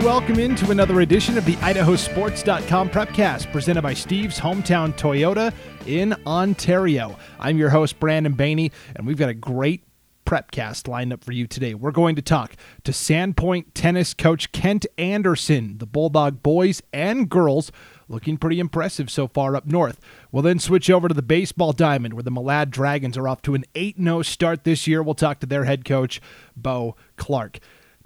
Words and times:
and 0.00 0.06
welcome 0.06 0.38
into 0.38 0.70
another 0.70 1.02
edition 1.02 1.36
of 1.36 1.44
the 1.44 1.56
IdahoSports.com 1.56 2.88
Prepcast, 2.88 3.52
presented 3.52 3.82
by 3.82 3.92
Steve's 3.92 4.40
Hometown 4.40 4.94
Toyota 4.96 5.52
in 5.86 6.16
Ontario. 6.26 7.18
I'm 7.38 7.58
your 7.58 7.68
host, 7.68 8.00
Brandon 8.00 8.34
Baney, 8.34 8.72
and 8.96 9.06
we've 9.06 9.18
got 9.18 9.28
a 9.28 9.34
great 9.34 9.84
Prepcast 10.24 10.88
lined 10.88 11.12
up 11.12 11.22
for 11.22 11.32
you 11.32 11.46
today. 11.46 11.74
We're 11.74 11.90
going 11.90 12.16
to 12.16 12.22
talk 12.22 12.54
to 12.84 12.92
Sandpoint 12.92 13.66
tennis 13.74 14.14
coach 14.14 14.52
Kent 14.52 14.86
Anderson, 14.96 15.76
the 15.76 15.86
Bulldog 15.86 16.42
boys 16.42 16.80
and 16.94 17.28
girls 17.28 17.70
looking 18.08 18.38
pretty 18.38 18.58
impressive 18.58 19.10
so 19.10 19.28
far 19.28 19.54
up 19.54 19.66
north. 19.66 20.00
We'll 20.32 20.42
then 20.42 20.60
switch 20.60 20.88
over 20.88 21.08
to 21.08 21.14
the 21.14 21.20
baseball 21.20 21.72
diamond 21.72 22.14
where 22.14 22.22
the 22.22 22.30
Malad 22.30 22.70
Dragons 22.70 23.18
are 23.18 23.28
off 23.28 23.42
to 23.42 23.54
an 23.54 23.64
8 23.74 23.96
0 23.98 24.22
start 24.22 24.64
this 24.64 24.86
year. 24.86 25.02
We'll 25.02 25.14
talk 25.14 25.40
to 25.40 25.46
their 25.46 25.64
head 25.64 25.84
coach, 25.84 26.22
Bo 26.56 26.96
Clark. 27.16 27.58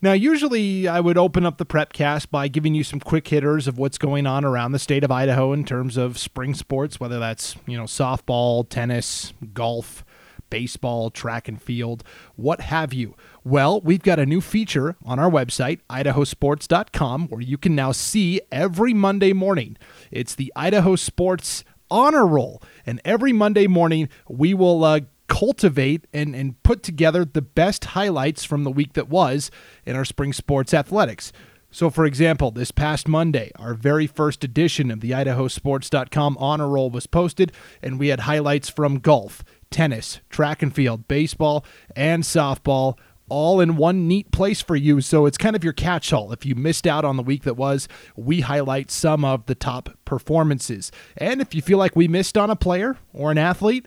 Now, 0.04 0.12
usually 0.12 0.86
I 0.86 1.00
would 1.00 1.16
open 1.16 1.46
up 1.46 1.56
the 1.56 1.64
prepcast 1.64 2.30
by 2.30 2.46
giving 2.48 2.74
you 2.74 2.84
some 2.84 3.00
quick 3.00 3.26
hitters 3.26 3.66
of 3.66 3.78
what's 3.78 3.96
going 3.96 4.26
on 4.26 4.44
around 4.44 4.72
the 4.72 4.78
state 4.78 5.02
of 5.02 5.10
Idaho 5.10 5.54
in 5.54 5.64
terms 5.64 5.96
of 5.96 6.18
spring 6.18 6.52
sports, 6.52 7.00
whether 7.00 7.18
that's, 7.18 7.56
you 7.66 7.78
know, 7.78 7.84
softball, 7.84 8.68
tennis, 8.68 9.32
golf, 9.54 10.04
baseball, 10.50 11.08
track 11.08 11.48
and 11.48 11.62
field, 11.62 12.04
what 12.36 12.60
have 12.60 12.92
you. 12.92 13.16
Well, 13.44 13.80
we've 13.80 14.02
got 14.02 14.18
a 14.18 14.26
new 14.26 14.42
feature 14.42 14.94
on 15.06 15.18
our 15.18 15.30
website, 15.30 15.80
idahosports.com, 15.88 17.28
where 17.28 17.40
you 17.40 17.56
can 17.56 17.74
now 17.74 17.92
see 17.92 18.42
every 18.52 18.92
Monday 18.92 19.32
morning. 19.32 19.78
It's 20.10 20.34
the 20.34 20.52
Idaho 20.54 20.96
Sports 20.96 21.64
Honor 21.90 22.26
Roll. 22.26 22.62
And 22.84 23.00
every 23.06 23.32
Monday 23.32 23.66
morning, 23.66 24.10
we 24.28 24.52
will 24.52 24.84
uh, 24.84 25.00
cultivate 25.28 26.06
and, 26.12 26.34
and 26.34 26.62
put 26.62 26.82
together 26.82 27.24
the 27.24 27.42
best 27.42 27.86
highlights 27.86 28.44
from 28.44 28.64
the 28.64 28.70
week 28.70 28.92
that 28.94 29.08
was 29.08 29.50
in 29.84 29.96
our 29.96 30.04
spring 30.04 30.32
sports 30.32 30.74
athletics. 30.74 31.32
So, 31.70 31.90
for 31.90 32.06
example, 32.06 32.52
this 32.52 32.70
past 32.70 33.08
Monday, 33.08 33.50
our 33.56 33.74
very 33.74 34.06
first 34.06 34.44
edition 34.44 34.92
of 34.92 35.00
the 35.00 35.10
IdahoSports.com 35.10 36.36
honor 36.38 36.68
roll 36.68 36.88
was 36.88 37.08
posted, 37.08 37.50
and 37.82 37.98
we 37.98 38.08
had 38.08 38.20
highlights 38.20 38.68
from 38.68 39.00
golf, 39.00 39.42
tennis, 39.72 40.20
track 40.30 40.62
and 40.62 40.72
field, 40.72 41.08
baseball, 41.08 41.64
and 41.96 42.22
softball, 42.22 42.96
all 43.28 43.60
in 43.60 43.76
one 43.76 44.06
neat 44.06 44.30
place 44.30 44.60
for 44.60 44.76
you. 44.76 45.00
So 45.00 45.26
it's 45.26 45.36
kind 45.36 45.56
of 45.56 45.64
your 45.64 45.72
catch 45.72 46.12
all. 46.12 46.32
If 46.32 46.46
you 46.46 46.54
missed 46.54 46.86
out 46.86 47.04
on 47.04 47.16
the 47.16 47.24
week 47.24 47.42
that 47.42 47.56
was, 47.56 47.88
we 48.14 48.42
highlight 48.42 48.92
some 48.92 49.24
of 49.24 49.46
the 49.46 49.56
top 49.56 49.88
performances. 50.04 50.92
And 51.16 51.40
if 51.40 51.56
you 51.56 51.62
feel 51.62 51.78
like 51.78 51.96
we 51.96 52.06
missed 52.06 52.38
on 52.38 52.50
a 52.50 52.56
player 52.56 52.98
or 53.12 53.32
an 53.32 53.38
athlete, 53.38 53.86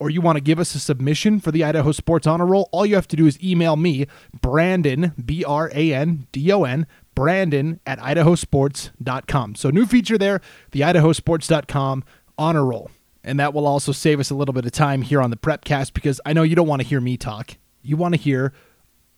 or 0.00 0.10
you 0.10 0.20
want 0.20 0.36
to 0.36 0.40
give 0.40 0.58
us 0.58 0.74
a 0.74 0.78
submission 0.78 1.40
for 1.40 1.50
the 1.50 1.64
Idaho 1.64 1.92
Sports 1.92 2.26
Honor 2.26 2.46
Roll, 2.46 2.68
all 2.72 2.86
you 2.86 2.94
have 2.94 3.08
to 3.08 3.16
do 3.16 3.26
is 3.26 3.42
email 3.42 3.76
me, 3.76 4.06
Brandon, 4.40 5.12
B 5.22 5.44
R 5.44 5.70
A 5.74 5.92
N 5.92 6.26
D 6.32 6.52
O 6.52 6.64
N, 6.64 6.86
Brandon 7.14 7.80
at 7.84 7.98
idahosports.com. 7.98 9.56
So, 9.56 9.70
new 9.70 9.86
feature 9.86 10.18
there, 10.18 10.40
the 10.70 10.80
idahosports.com 10.82 12.04
honor 12.38 12.64
roll. 12.64 12.90
And 13.24 13.40
that 13.40 13.52
will 13.52 13.66
also 13.66 13.92
save 13.92 14.20
us 14.20 14.30
a 14.30 14.34
little 14.34 14.52
bit 14.52 14.64
of 14.64 14.72
time 14.72 15.02
here 15.02 15.20
on 15.20 15.30
the 15.30 15.36
Prepcast 15.36 15.92
because 15.92 16.20
I 16.24 16.32
know 16.32 16.44
you 16.44 16.54
don't 16.54 16.68
want 16.68 16.80
to 16.80 16.86
hear 16.88 17.00
me 17.00 17.16
talk. 17.16 17.56
You 17.82 17.96
want 17.96 18.14
to 18.14 18.20
hear 18.20 18.52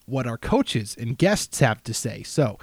what 0.06 0.26
our 0.26 0.38
coaches 0.38 0.96
and 0.98 1.16
guests 1.16 1.60
have 1.60 1.84
to 1.84 1.94
say. 1.94 2.22
So, 2.22 2.58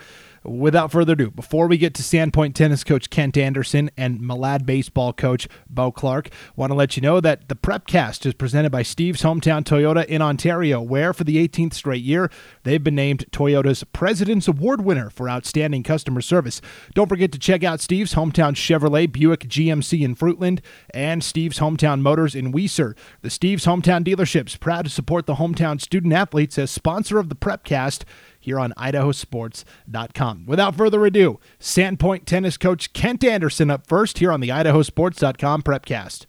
without 0.48 0.92
further 0.92 1.14
ado, 1.14 1.30
before 1.30 1.68
we 1.68 1.78
get 1.78 1.94
to 1.96 2.02
Sandpoint 2.02 2.54
tennis 2.54 2.84
coach 2.84 3.10
Kent 3.10 3.38
Anderson 3.38 3.92
and 3.98 4.20
Malad 4.20 4.66
baseball 4.66 5.14
coach 5.14 5.48
Bo 5.70 5.92
Clark, 5.92 6.30
want 6.56 6.72
to 6.72 6.76
let 6.76 6.96
you 6.96 7.02
know 7.02 7.20
that 7.20 7.50
the 7.50 7.56
Prepcast 7.56 8.26
is 8.26 8.34
presented 8.34 8.72
by 8.72 8.82
Steve's 8.82 9.22
Hometown 9.22 9.64
Toyota 9.64 10.06
in 10.06 10.22
Ontario, 10.22 10.82
where 10.82 11.14
for 11.14 11.24
the 11.24 11.46
18th 11.46 11.74
straight 11.74 12.04
year, 12.04 12.32
they've 12.64 12.84
been 12.84 12.96
named 12.96 13.26
Toyota's 13.32 13.84
President's 13.84 14.48
Award 14.48 14.82
winner 14.82 15.10
for 15.10 15.30
outstanding 15.30 15.84
customer 15.84 16.22
service. 16.22 16.62
Don't 16.94 17.10
forget 17.10 17.32
to 17.34 17.40
check 17.40 17.64
out 17.64 17.82
Steve's 17.82 18.14
Hometown 18.14 18.54
Chevrolet, 18.54 19.12
Buick, 19.12 19.42
GMC 19.42 20.02
in 20.02 20.16
Fruitland, 20.16 20.60
and 20.92 21.24
Steve's 21.24 21.60
Hometown 21.60 22.02
Motors 22.02 22.36
in 22.36 22.54
Weiser. 22.54 22.96
The 23.22 23.30
Steve's 23.30 23.66
Hometown 23.66 24.04
dealerships 24.06 24.60
proud 24.60 24.86
to 24.86 24.92
support 24.92 25.26
the 25.26 25.36
hometown 25.36 25.82
student 25.82 26.14
athletes 26.14 26.58
as 26.58 26.72
sponsor 26.72 27.20
of 27.20 27.30
the 27.30 27.36
Prepcast 27.36 28.04
here 28.48 28.60
on 28.60 28.74
idahosports.com. 28.78 30.46
Without 30.48 30.74
further 30.74 31.06
ado, 31.06 31.38
Sandpoint 31.60 32.24
tennis 32.24 32.56
coach 32.56 32.94
Kent 32.94 33.26
Anderson 33.26 33.70
up 33.70 33.86
first 33.86 34.20
here 34.20 34.32
on 34.32 34.40
the 34.40 34.48
idahosports.com 34.48 35.64
prepcast. 35.64 36.26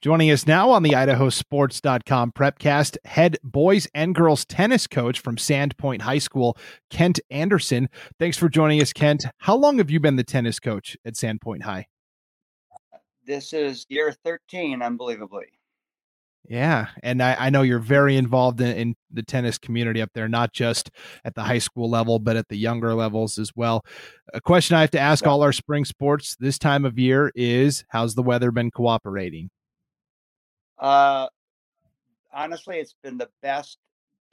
Joining 0.00 0.30
us 0.30 0.46
now 0.46 0.70
on 0.70 0.82
the 0.82 0.92
idahosports.com 0.92 2.32
prepcast, 2.32 2.96
head 3.04 3.36
boys 3.44 3.86
and 3.94 4.14
girls 4.14 4.44
tennis 4.44 4.86
coach 4.88 5.20
from 5.20 5.36
Sandpoint 5.36 6.00
High 6.00 6.18
School, 6.18 6.56
Kent 6.88 7.20
Anderson. 7.30 7.88
Thanks 8.18 8.36
for 8.36 8.48
joining 8.48 8.82
us, 8.82 8.92
Kent. 8.92 9.26
How 9.38 9.54
long 9.54 9.78
have 9.78 9.90
you 9.90 10.00
been 10.00 10.16
the 10.16 10.24
tennis 10.24 10.58
coach 10.58 10.96
at 11.04 11.14
Sandpoint 11.14 11.62
High? 11.62 11.86
This 13.24 13.52
is 13.52 13.86
year 13.88 14.12
13, 14.24 14.82
unbelievably. 14.82 15.46
Yeah, 16.48 16.86
and 17.02 17.22
I, 17.22 17.36
I 17.38 17.50
know 17.50 17.62
you're 17.62 17.78
very 17.78 18.16
involved 18.16 18.60
in, 18.60 18.76
in, 18.76 18.96
the 19.12 19.22
tennis 19.22 19.58
community 19.58 20.00
up 20.00 20.10
there, 20.14 20.28
not 20.28 20.52
just 20.52 20.90
at 21.24 21.34
the 21.34 21.42
high 21.42 21.58
school 21.58 21.90
level, 21.90 22.18
but 22.18 22.36
at 22.36 22.48
the 22.48 22.56
younger 22.56 22.94
levels 22.94 23.38
as 23.38 23.50
well. 23.54 23.84
A 24.32 24.40
question 24.40 24.76
I 24.76 24.80
have 24.80 24.90
to 24.92 25.00
ask 25.00 25.24
yeah. 25.24 25.30
all 25.30 25.42
our 25.42 25.52
spring 25.52 25.84
sports 25.84 26.36
this 26.40 26.58
time 26.58 26.84
of 26.84 26.98
year 26.98 27.30
is: 27.34 27.84
How's 27.88 28.14
the 28.14 28.22
weather 28.22 28.50
been 28.50 28.70
cooperating? 28.70 29.50
Uh, 30.78 31.28
honestly, 32.32 32.78
it's 32.78 32.94
been 33.02 33.18
the 33.18 33.28
best, 33.42 33.78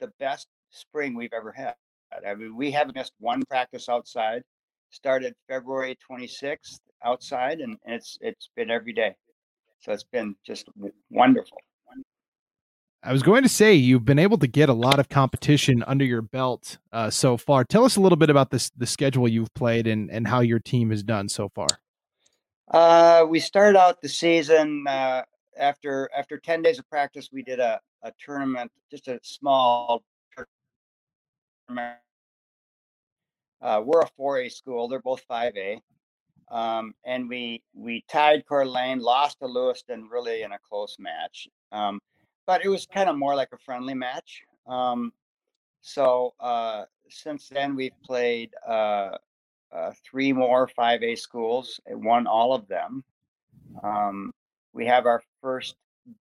the 0.00 0.10
best 0.18 0.48
spring 0.70 1.14
we've 1.14 1.32
ever 1.32 1.52
had. 1.52 1.74
I 2.26 2.34
mean, 2.34 2.56
we 2.56 2.70
haven't 2.70 2.96
missed 2.96 3.12
one 3.18 3.42
practice 3.48 3.88
outside. 3.88 4.42
Started 4.90 5.34
February 5.48 5.98
26th 6.10 6.78
outside, 7.04 7.60
and 7.60 7.76
it's 7.84 8.16
it's 8.22 8.50
been 8.56 8.70
every 8.70 8.92
day. 8.92 9.14
So 9.80 9.92
it's 9.92 10.04
been 10.04 10.34
just 10.46 10.66
wonderful. 11.10 11.58
I 13.02 13.12
was 13.12 13.22
going 13.22 13.44
to 13.44 13.48
say 13.48 13.74
you've 13.74 14.04
been 14.04 14.18
able 14.18 14.38
to 14.38 14.48
get 14.48 14.68
a 14.68 14.74
lot 14.74 14.98
of 14.98 15.08
competition 15.08 15.84
under 15.86 16.04
your 16.04 16.22
belt 16.22 16.78
uh, 16.92 17.10
so 17.10 17.36
far. 17.36 17.64
Tell 17.64 17.84
us 17.84 17.96
a 17.96 18.00
little 18.00 18.16
bit 18.16 18.28
about 18.28 18.50
this 18.50 18.70
the 18.70 18.86
schedule 18.86 19.28
you've 19.28 19.54
played 19.54 19.86
and 19.86 20.10
and 20.10 20.26
how 20.26 20.40
your 20.40 20.58
team 20.58 20.90
has 20.90 21.02
done 21.02 21.28
so 21.28 21.48
far. 21.48 21.68
Uh, 22.70 23.24
we 23.28 23.38
started 23.38 23.78
out 23.78 24.02
the 24.02 24.08
season 24.08 24.84
uh, 24.88 25.22
after 25.56 26.10
after 26.16 26.38
ten 26.38 26.60
days 26.60 26.78
of 26.78 26.88
practice. 26.90 27.28
We 27.32 27.42
did 27.42 27.60
a, 27.60 27.80
a 28.02 28.12
tournament, 28.18 28.72
just 28.90 29.06
a 29.06 29.20
small 29.22 30.02
tournament. 31.68 31.98
Uh, 33.60 33.82
we're 33.84 34.00
a 34.00 34.10
4A 34.18 34.52
school. 34.52 34.86
They're 34.86 35.00
both 35.00 35.22
5A. 35.28 35.80
Um, 36.50 36.94
and 37.04 37.28
we 37.28 37.62
we 37.74 38.04
tied 38.08 38.46
Coeur 38.46 38.64
d'Alene, 38.64 39.00
lost 39.00 39.38
to 39.40 39.46
Lewiston, 39.46 40.08
really 40.10 40.42
in 40.42 40.52
a 40.52 40.58
close 40.66 40.96
match. 40.98 41.46
Um, 41.72 42.00
but 42.48 42.64
it 42.64 42.68
was 42.68 42.86
kind 42.86 43.10
of 43.10 43.18
more 43.18 43.36
like 43.36 43.50
a 43.52 43.58
friendly 43.58 43.92
match. 43.92 44.42
Um, 44.66 45.12
so 45.82 46.32
uh, 46.40 46.84
since 47.10 47.50
then, 47.50 47.76
we've 47.76 47.92
played 48.02 48.50
uh, 48.66 49.18
uh, 49.70 49.92
three 50.02 50.32
more 50.32 50.66
5A 50.66 51.18
schools, 51.18 51.78
won 51.86 52.26
all 52.26 52.54
of 52.54 52.66
them. 52.66 53.04
Um, 53.84 54.32
we 54.72 54.86
have 54.86 55.04
our 55.04 55.22
first 55.42 55.76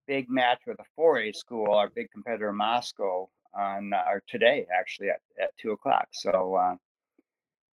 big 0.06 0.30
match 0.30 0.60
with 0.66 0.78
a 0.80 1.00
4A 1.00 1.36
school, 1.36 1.74
our 1.74 1.90
big 1.90 2.10
competitor 2.10 2.54
Moscow, 2.54 3.28
on 3.54 3.92
uh, 3.92 4.02
or 4.08 4.22
today 4.26 4.66
actually 4.76 5.10
at, 5.10 5.20
at 5.40 5.50
two 5.60 5.72
o'clock. 5.72 6.08
So 6.12 6.54
uh, 6.54 6.76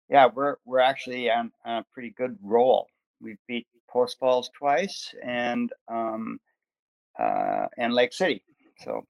yeah, 0.09 0.27
we're 0.27 0.56
we're 0.65 0.81
actually 0.81 1.31
on, 1.31 1.53
on, 1.65 1.78
a 1.78 1.84
pretty 1.94 2.10
good 2.10 2.37
roll. 2.42 2.89
We've 3.22 3.39
beat 3.47 3.66
Post 3.89 4.19
Falls 4.19 4.51
twice, 4.59 5.15
and 5.22 5.72
um, 5.89 6.41
uh, 7.21 7.67
and 7.77 7.93
Lake 7.95 8.13
City. 8.13 8.43
So 8.84 9.05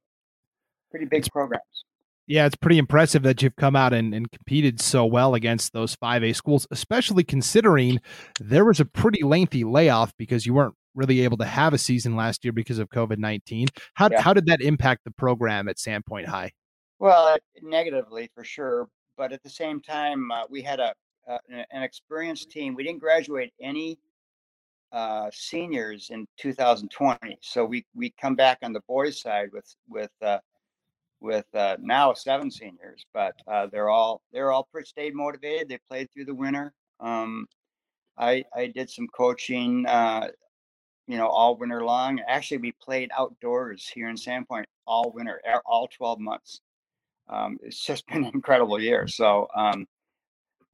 pretty 0.91 1.07
big 1.07 1.27
programs. 1.31 1.85
Yeah, 2.27 2.47
it's 2.47 2.57
pretty 2.57 2.79
impressive 2.79 3.23
that 3.25 3.43
you've 3.43 3.57
come 3.57 3.75
out 3.75 3.93
and, 3.93 4.15
and 4.15 4.31
competed 4.31 4.81
so 4.81 5.05
well 5.05 5.35
against 5.35 5.73
those 5.73 5.97
5A 5.97 6.35
schools, 6.37 6.67
especially 6.71 7.25
considering 7.25 8.01
there 8.39 8.65
was 8.65 8.79
a 8.79 8.85
pretty 8.85 9.25
lengthy 9.25 9.65
layoff 9.65 10.17
because 10.17 10.47
you 10.47 10.55
weren't 10.55 10.75
really 10.95 11.23
able 11.23 11.37
to 11.39 11.45
have 11.45 11.75
a 11.75 11.79
season 11.79 12.15
last 12.15 12.45
year 12.45 12.53
because 12.53 12.79
of 12.79 12.89
COVID 12.89 13.19
19. 13.19 13.67
How, 13.95 14.09
yeah. 14.11 14.23
how 14.23 14.33
did 14.33 14.47
that 14.47 14.61
impact 14.61 15.03
the 15.05 15.11
program 15.11 15.69
at 15.69 15.79
Sandpoint 15.79 16.27
High? 16.27 16.53
Well, 17.01 17.37
negatively 17.63 18.31
for 18.33 18.45
sure. 18.45 18.89
But 19.17 19.33
at 19.33 19.43
the 19.43 19.51
same 19.51 19.81
time, 19.81 20.31
uh, 20.31 20.45
we 20.49 20.63
had 20.63 20.79
a, 20.79 20.95
uh, 21.29 21.39
an 21.49 21.83
experienced 21.83 22.51
team. 22.51 22.75
We 22.75 22.85
didn't 22.85 23.01
graduate 23.01 23.53
any 23.61 23.99
uh, 24.93 25.31
seniors 25.33 26.11
in 26.11 26.27
2020. 26.39 27.39
So 27.43 27.65
we 27.65 27.85
we 27.95 28.13
come 28.21 28.35
back 28.35 28.59
on 28.63 28.73
the 28.73 28.83
boys' 28.89 29.21
side 29.21 29.51
with 29.53 29.75
with 29.89 30.11
uh, 30.23 30.39
with 31.21 31.47
uh, 31.55 31.77
now 31.81 32.13
seven 32.15 32.51
seniors, 32.51 33.05
but 33.13 33.35
uh, 33.47 33.67
they're 33.71 33.91
all 33.91 34.23
they're 34.33 34.53
all 34.53 34.69
pretty 34.73 34.87
stayed 34.87 35.15
motivated. 35.15 35.69
They 35.69 35.79
played 35.89 36.09
through 36.13 36.25
the 36.27 36.35
winter. 36.35 36.73
Um, 36.99 37.47
I 38.19 38.45
I 38.55 38.67
did 38.67 38.91
some 38.91 39.09
coaching, 39.09 39.87
uh, 39.87 40.29
you 41.07 41.17
know, 41.17 41.29
all 41.29 41.57
winter 41.57 41.85
long. 41.85 42.21
Actually, 42.27 42.59
we 42.59 42.73
played 42.83 43.11
outdoors 43.17 43.89
here 43.89 44.09
in 44.09 44.17
Sandpoint 44.17 44.65
all 44.87 45.13
winter, 45.13 45.41
all 45.67 45.89
12 45.89 46.19
months. 46.19 46.61
Um, 47.29 47.59
it's 47.63 47.85
just 47.85 48.07
been 48.09 48.25
an 48.25 48.33
incredible 48.35 48.81
year. 48.81 49.07
So 49.07 49.47
um, 49.55 49.87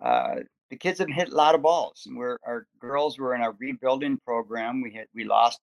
uh, 0.01 0.37
the 0.71 0.77
kids 0.77 0.99
have 0.99 1.09
hit 1.09 1.33
a 1.33 1.35
lot 1.35 1.55
of 1.55 1.63
balls. 1.63 2.05
And 2.07 2.17
we're 2.17 2.39
our 2.45 2.67
girls 2.81 3.19
were 3.19 3.35
in 3.35 3.43
a 3.43 3.53
rebuilding 3.53 4.19
program. 4.19 4.83
We 4.83 4.93
had 4.93 5.07
we 5.15 5.25
lost 5.25 5.61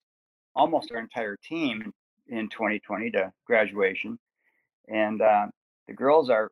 almost 0.55 0.91
our 0.91 0.99
entire 0.99 1.37
team 1.43 1.93
in 2.27 2.49
2020 2.49 3.11
to 3.11 3.31
graduation, 3.45 4.17
and 4.87 5.21
uh, 5.21 5.47
the 5.87 5.93
girls 5.93 6.29
are 6.29 6.51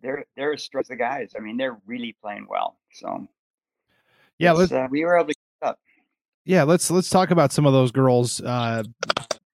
they're 0.00 0.24
they're 0.36 0.54
as 0.54 0.62
strong 0.62 0.82
as 0.82 0.88
the 0.88 0.96
guys. 0.96 1.32
I 1.36 1.40
mean, 1.40 1.56
they're 1.56 1.78
really 1.86 2.16
playing 2.22 2.46
well. 2.48 2.78
So 2.92 3.26
yeah, 4.38 4.52
let's, 4.52 4.72
uh, 4.72 4.88
we 4.90 5.04
were 5.04 5.16
able 5.16 5.28
to 5.28 5.34
keep 5.34 5.68
up. 5.68 5.78
Yeah, 6.44 6.64
let's 6.64 6.90
let's 6.90 7.10
talk 7.10 7.30
about 7.30 7.52
some 7.52 7.66
of 7.66 7.72
those 7.72 7.92
girls, 7.92 8.40
uh, 8.40 8.82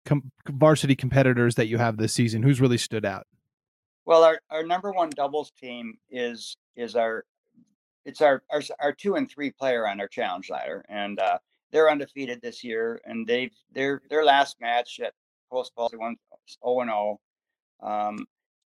com- 0.05 0.31
varsity 0.49 0.97
competitors 0.97 1.55
that 1.57 1.67
you 1.67 1.79
have 1.79 1.97
this 1.97 2.13
season. 2.13 2.43
Who's 2.43 2.61
really 2.61 2.79
stood 2.79 3.05
out? 3.05 3.27
Well, 4.09 4.25
our, 4.25 4.41
our 4.49 4.65
number 4.65 4.91
one 4.91 5.11
doubles 5.11 5.51
team 5.51 5.99
is 6.09 6.57
is 6.77 6.97
our 6.97 7.27
it's 8.07 8.23
our, 8.23 8.43
our 8.51 8.63
our 8.81 8.93
two 8.95 9.17
and 9.17 9.31
three 9.31 9.51
player 9.51 9.87
on 9.87 10.01
our 10.01 10.09
challenge 10.09 10.49
ladder, 10.49 10.83
and 10.89 11.19
uh, 11.19 11.37
they're 11.73 11.91
undefeated 11.91 12.41
this 12.41 12.65
year. 12.65 13.03
And 13.05 13.27
they've 13.27 13.53
their 13.71 14.01
their 14.09 14.25
last 14.25 14.63
match 14.63 14.99
at 15.05 15.13
Post 15.53 15.73
Falls 15.75 15.91
they 15.91 15.99
won 15.99 16.17
zero 16.49 16.81
and 16.81 16.89
zero. 16.89 17.21
Um, 17.83 18.27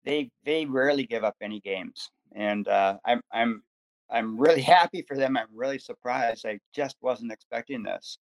they 0.05 0.31
they 0.45 0.67
rarely 0.67 1.05
give 1.05 1.25
up 1.25 1.35
any 1.41 1.59
games, 1.59 2.13
and 2.31 2.69
uh, 2.69 2.99
I'm 3.05 3.21
I'm 3.33 3.65
I'm 4.11 4.39
really 4.39 4.63
happy 4.79 5.03
for 5.03 5.17
them. 5.17 5.37
I'm 5.37 5.49
really 5.53 5.81
surprised. 5.81 6.47
I 6.47 6.61
just 6.73 6.95
wasn't 7.03 7.33
expecting 7.33 7.83
this, 7.83 8.19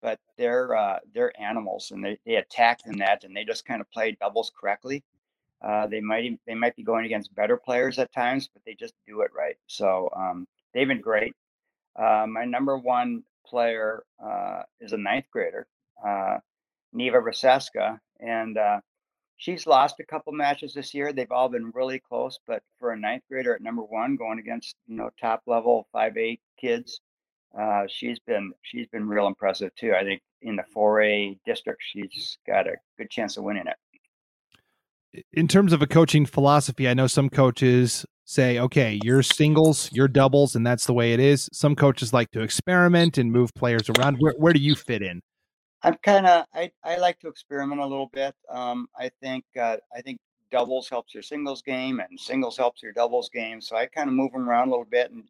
but 0.00 0.20
they're 0.38 0.76
uh, 0.76 1.00
they're 1.12 1.32
animals, 1.42 1.90
and 1.90 2.04
they 2.04 2.20
they 2.24 2.36
attack 2.36 2.82
the 2.86 2.92
net, 2.92 3.24
and 3.24 3.36
they 3.36 3.44
just 3.44 3.64
kind 3.64 3.80
of 3.80 3.90
play 3.90 4.16
doubles 4.20 4.52
correctly. 4.56 5.02
Uh, 5.62 5.86
they 5.86 6.00
might 6.00 6.38
they 6.46 6.54
might 6.54 6.74
be 6.76 6.82
going 6.82 7.04
against 7.04 7.34
better 7.34 7.56
players 7.56 7.98
at 7.98 8.12
times, 8.12 8.48
but 8.52 8.62
they 8.64 8.74
just 8.74 8.94
do 9.06 9.20
it 9.20 9.30
right. 9.36 9.56
So 9.66 10.10
um, 10.16 10.46
they've 10.74 10.88
been 10.88 11.00
great. 11.00 11.34
Uh, 11.96 12.26
my 12.28 12.44
number 12.44 12.76
one 12.78 13.22
player 13.46 14.02
uh, 14.24 14.62
is 14.80 14.92
a 14.92 14.96
ninth 14.96 15.26
grader, 15.30 15.66
uh, 16.04 16.38
Neva 16.92 17.18
Raseska, 17.18 17.98
and 18.18 18.58
uh, 18.58 18.80
she's 19.36 19.66
lost 19.66 20.00
a 20.00 20.06
couple 20.06 20.32
matches 20.32 20.74
this 20.74 20.94
year. 20.94 21.12
They've 21.12 21.30
all 21.30 21.48
been 21.48 21.70
really 21.74 22.00
close, 22.00 22.38
but 22.46 22.62
for 22.78 22.92
a 22.92 22.98
ninth 22.98 23.24
grader 23.28 23.54
at 23.54 23.60
number 23.60 23.82
one, 23.82 24.16
going 24.16 24.38
against 24.38 24.74
you 24.86 24.96
know 24.96 25.10
top 25.20 25.42
level 25.46 25.86
five 25.92 26.16
eight 26.16 26.40
kids, 26.60 27.00
uh, 27.58 27.84
she's 27.88 28.18
been 28.18 28.52
she's 28.62 28.88
been 28.88 29.06
real 29.06 29.26
impressive 29.26 29.74
too. 29.76 29.94
I 29.94 30.02
think 30.02 30.22
in 30.40 30.56
the 30.56 30.64
four 30.72 31.02
A 31.02 31.38
district, 31.46 31.82
she's 31.84 32.38
got 32.46 32.66
a 32.66 32.74
good 32.98 33.10
chance 33.10 33.36
of 33.36 33.44
winning 33.44 33.66
it. 33.66 33.76
In 35.32 35.48
terms 35.48 35.72
of 35.72 35.82
a 35.82 35.86
coaching 35.86 36.26
philosophy, 36.26 36.88
I 36.88 36.94
know 36.94 37.06
some 37.06 37.28
coaches 37.28 38.06
say, 38.24 38.58
okay, 38.58 38.98
you're 39.04 39.22
singles, 39.22 39.90
you're 39.92 40.08
doubles, 40.08 40.54
and 40.54 40.66
that's 40.66 40.86
the 40.86 40.94
way 40.94 41.12
it 41.12 41.20
is. 41.20 41.48
Some 41.52 41.76
coaches 41.76 42.12
like 42.12 42.30
to 42.30 42.40
experiment 42.40 43.18
and 43.18 43.30
move 43.30 43.52
players 43.54 43.90
around. 43.90 44.16
Where, 44.20 44.34
where 44.38 44.52
do 44.52 44.60
you 44.60 44.74
fit 44.74 45.02
in? 45.02 45.20
I'm 45.82 45.96
kind 46.02 46.26
of 46.26 46.46
I, 46.54 46.70
I 46.84 46.96
like 46.98 47.18
to 47.20 47.28
experiment 47.28 47.80
a 47.80 47.86
little 47.86 48.08
bit. 48.12 48.34
Um, 48.48 48.86
I 48.96 49.10
think 49.20 49.44
uh, 49.60 49.78
I 49.94 50.00
think 50.00 50.20
doubles 50.50 50.88
helps 50.88 51.12
your 51.12 51.22
singles 51.22 51.62
game 51.62 51.98
and 51.98 52.20
singles 52.20 52.56
helps 52.56 52.82
your 52.82 52.92
doubles 52.92 53.28
game. 53.30 53.60
So 53.60 53.74
I 53.76 53.86
kind 53.86 54.08
of 54.08 54.14
move 54.14 54.32
them 54.32 54.48
around 54.48 54.68
a 54.68 54.70
little 54.70 54.86
bit 54.86 55.10
and 55.10 55.24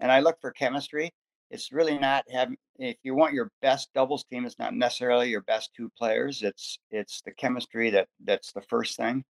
and 0.00 0.12
I 0.12 0.20
look 0.20 0.40
for 0.40 0.52
chemistry. 0.52 1.12
It's 1.50 1.72
really 1.72 1.98
not 1.98 2.24
having 2.30 2.56
if 2.78 2.96
you 3.02 3.14
want 3.14 3.34
your 3.34 3.50
best 3.62 3.88
doubles 3.94 4.24
team, 4.24 4.44
it's 4.44 4.58
not 4.58 4.74
necessarily 4.74 5.28
your 5.28 5.42
best 5.42 5.70
two 5.76 5.90
players. 5.96 6.42
It's 6.42 6.78
it's 6.90 7.20
the 7.22 7.32
chemistry 7.32 7.90
that 7.90 8.08
that's 8.24 8.52
the 8.52 8.62
first 8.62 8.96
thing. 8.96 9.24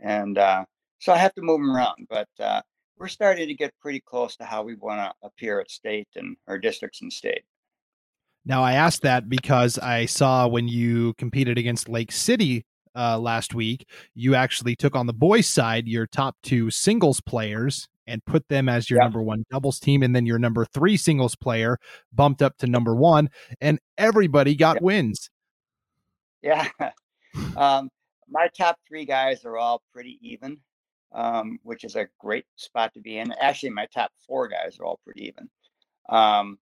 And 0.00 0.38
uh, 0.38 0.64
so 0.98 1.12
I 1.12 1.18
have 1.18 1.34
to 1.34 1.42
move 1.42 1.60
them 1.60 1.74
around. 1.74 2.06
But 2.08 2.28
uh, 2.40 2.62
we're 2.98 3.08
starting 3.08 3.48
to 3.48 3.54
get 3.54 3.72
pretty 3.80 4.00
close 4.00 4.36
to 4.36 4.44
how 4.44 4.62
we 4.62 4.74
want 4.74 5.00
to 5.00 5.26
appear 5.26 5.60
at 5.60 5.70
state 5.70 6.08
and 6.16 6.36
our 6.48 6.58
districts 6.58 7.02
and 7.02 7.12
state. 7.12 7.42
Now, 8.46 8.62
I 8.62 8.72
asked 8.72 9.02
that 9.02 9.28
because 9.28 9.78
I 9.78 10.04
saw 10.06 10.46
when 10.46 10.68
you 10.68 11.14
competed 11.14 11.56
against 11.56 11.88
Lake 11.88 12.12
City 12.12 12.66
uh, 12.94 13.18
last 13.18 13.54
week, 13.54 13.88
you 14.14 14.34
actually 14.34 14.76
took 14.76 14.94
on 14.94 15.06
the 15.06 15.14
boys' 15.14 15.46
side 15.46 15.88
your 15.88 16.06
top 16.06 16.36
two 16.42 16.70
singles 16.70 17.20
players 17.20 17.88
and 18.06 18.24
put 18.24 18.48
them 18.48 18.68
as 18.68 18.90
your 18.90 18.98
yep. 18.98 19.06
number 19.06 19.22
one 19.22 19.44
doubles 19.50 19.78
team, 19.78 20.02
and 20.02 20.14
then 20.14 20.26
your 20.26 20.38
number 20.38 20.64
three 20.64 20.96
singles 20.96 21.36
player 21.36 21.78
bumped 22.12 22.42
up 22.42 22.56
to 22.58 22.66
number 22.66 22.94
one, 22.94 23.30
and 23.60 23.78
everybody 23.98 24.54
got 24.54 24.76
yep. 24.76 24.82
wins. 24.82 25.30
Yeah. 26.42 26.68
Um, 27.56 27.88
my 28.28 28.48
top 28.56 28.78
three 28.86 29.04
guys 29.04 29.44
are 29.44 29.56
all 29.56 29.82
pretty 29.92 30.18
even, 30.22 30.58
um, 31.12 31.58
which 31.64 31.82
is 31.82 31.96
a 31.96 32.06
great 32.20 32.44
spot 32.56 32.94
to 32.94 33.00
be 33.00 33.18
in. 33.18 33.32
Actually, 33.40 33.70
my 33.70 33.86
top 33.92 34.12
four 34.26 34.46
guys 34.46 34.78
are 34.78 34.84
all 34.84 35.00
pretty 35.04 35.26
even. 35.26 35.50
Um, 36.08 36.58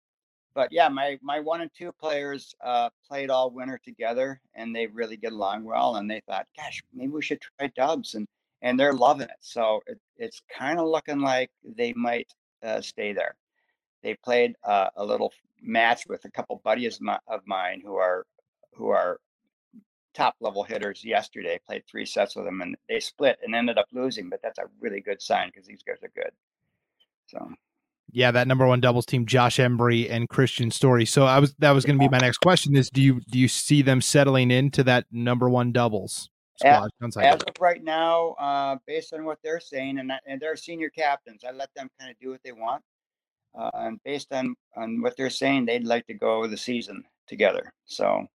but 0.54 0.70
yeah, 0.70 0.88
my 0.88 1.18
my 1.22 1.40
one 1.40 1.62
and 1.62 1.70
two 1.76 1.92
players 1.92 2.54
uh, 2.64 2.90
played 3.08 3.30
all 3.30 3.50
winter 3.50 3.80
together, 3.82 4.40
and 4.54 4.74
they 4.74 4.86
really 4.86 5.16
get 5.16 5.32
along 5.32 5.64
well. 5.64 5.96
And 5.96 6.10
they 6.10 6.20
thought, 6.26 6.46
gosh, 6.56 6.82
maybe 6.92 7.12
we 7.12 7.22
should 7.22 7.40
try 7.40 7.70
dubs, 7.74 8.14
and 8.14 8.26
and 8.62 8.78
they're 8.78 8.94
loving 8.94 9.28
it. 9.28 9.36
So 9.40 9.80
it, 9.86 10.00
it's 10.16 10.40
kind 10.56 10.78
of 10.78 10.86
looking 10.86 11.20
like 11.20 11.50
they 11.64 11.92
might 11.92 12.32
uh, 12.62 12.80
stay 12.80 13.12
there. 13.12 13.34
They 14.02 14.14
played 14.14 14.54
uh, 14.64 14.88
a 14.96 15.04
little 15.04 15.32
match 15.60 16.04
with 16.08 16.24
a 16.24 16.30
couple 16.30 16.60
buddies 16.64 16.98
of 17.28 17.40
mine 17.46 17.82
who 17.84 17.96
are 17.96 18.26
who 18.74 18.88
are 18.88 19.20
top 20.14 20.34
level 20.40 20.64
hitters 20.64 21.04
yesterday. 21.04 21.60
Played 21.66 21.84
three 21.90 22.06
sets 22.06 22.34
with 22.34 22.44
them, 22.44 22.62
and 22.62 22.76
they 22.88 23.00
split 23.00 23.38
and 23.44 23.54
ended 23.54 23.78
up 23.78 23.86
losing. 23.92 24.28
But 24.28 24.40
that's 24.42 24.58
a 24.58 24.64
really 24.80 25.00
good 25.00 25.20
sign 25.20 25.50
because 25.52 25.66
these 25.66 25.82
guys 25.82 25.98
are 26.02 26.12
good. 26.14 26.32
So 27.26 27.52
yeah, 28.10 28.30
that 28.32 28.48
number 28.48 28.66
one 28.66 28.80
doubles 28.80 29.06
team, 29.06 29.26
Josh 29.26 29.58
Embry 29.58 30.10
and 30.10 30.28
Christian 30.28 30.70
Story. 30.70 31.04
So 31.04 31.24
I 31.24 31.38
was 31.38 31.54
that 31.58 31.70
was 31.72 31.84
going 31.84 31.98
to 31.98 32.04
be 32.04 32.10
my 32.10 32.18
next 32.18 32.38
question: 32.38 32.76
is 32.76 32.90
do 32.90 33.02
you 33.02 33.20
do 33.30 33.38
you 33.38 33.48
see 33.48 33.82
them 33.82 34.00
settling 34.00 34.50
into 34.50 34.82
that 34.84 35.06
number 35.10 35.48
one 35.48 35.72
doubles 35.72 36.28
squad? 36.62 36.90
As, 37.02 37.16
as 37.16 37.42
of 37.42 37.54
right 37.60 37.82
now, 37.82 38.30
uh, 38.32 38.76
based 38.86 39.12
on 39.12 39.24
what 39.24 39.38
they're 39.42 39.60
saying, 39.60 39.98
and 39.98 40.12
and 40.26 40.40
they're 40.40 40.56
senior 40.56 40.90
captains, 40.90 41.42
I 41.46 41.52
let 41.52 41.70
them 41.74 41.88
kind 41.98 42.10
of 42.10 42.18
do 42.20 42.30
what 42.30 42.40
they 42.44 42.52
want, 42.52 42.82
uh, 43.58 43.70
and 43.74 44.00
based 44.04 44.32
on 44.32 44.54
on 44.76 45.02
what 45.02 45.16
they're 45.16 45.30
saying, 45.30 45.66
they'd 45.66 45.84
like 45.84 46.06
to 46.06 46.14
go 46.14 46.46
the 46.46 46.56
season 46.56 47.04
together. 47.26 47.72
So 47.84 48.26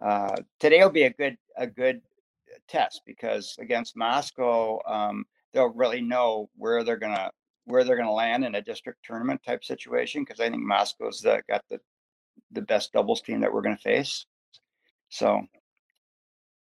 uh, 0.00 0.36
today 0.60 0.82
will 0.82 0.90
be 0.90 1.04
a 1.04 1.10
good 1.10 1.36
a 1.56 1.66
good 1.66 2.00
test 2.68 3.02
because 3.06 3.56
against 3.58 3.96
Moscow, 3.96 4.80
um, 4.86 5.24
they'll 5.52 5.72
really 5.72 6.00
know 6.00 6.48
where 6.56 6.84
they're 6.84 6.96
gonna 6.96 7.30
where 7.66 7.84
they're 7.84 7.96
going 7.96 8.08
to 8.08 8.12
land 8.12 8.44
in 8.44 8.54
a 8.56 8.62
district 8.62 8.98
tournament 9.04 9.40
type 9.44 9.64
situation 9.64 10.22
because 10.22 10.40
I 10.40 10.50
think 10.50 10.62
Moscow's 10.62 11.20
the, 11.20 11.42
got 11.48 11.62
the 11.70 11.80
the 12.50 12.62
best 12.62 12.92
doubles 12.92 13.22
team 13.22 13.40
that 13.40 13.52
we're 13.52 13.62
going 13.62 13.76
to 13.76 13.82
face. 13.82 14.26
So, 15.08 15.42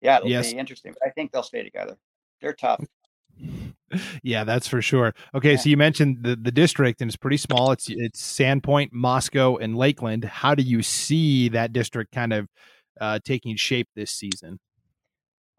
yeah, 0.00 0.18
it'll 0.18 0.28
yes. 0.28 0.52
be 0.52 0.58
interesting. 0.58 0.94
But 0.98 1.08
I 1.08 1.10
think 1.10 1.32
they'll 1.32 1.42
stay 1.42 1.62
together. 1.62 1.96
They're 2.40 2.54
tough. 2.54 2.84
yeah, 4.22 4.44
that's 4.44 4.68
for 4.68 4.82
sure. 4.82 5.14
Okay, 5.34 5.52
yeah. 5.52 5.56
so 5.56 5.68
you 5.68 5.76
mentioned 5.76 6.18
the 6.22 6.36
the 6.36 6.52
district 6.52 7.00
and 7.00 7.08
it's 7.08 7.16
pretty 7.16 7.36
small. 7.36 7.72
It's 7.72 7.88
it's 7.88 8.20
Sandpoint, 8.20 8.90
Moscow, 8.92 9.56
and 9.56 9.76
Lakeland. 9.76 10.24
How 10.24 10.54
do 10.54 10.62
you 10.62 10.82
see 10.82 11.48
that 11.50 11.72
district 11.72 12.12
kind 12.12 12.32
of 12.32 12.48
uh, 13.00 13.18
taking 13.24 13.56
shape 13.56 13.88
this 13.94 14.10
season? 14.10 14.58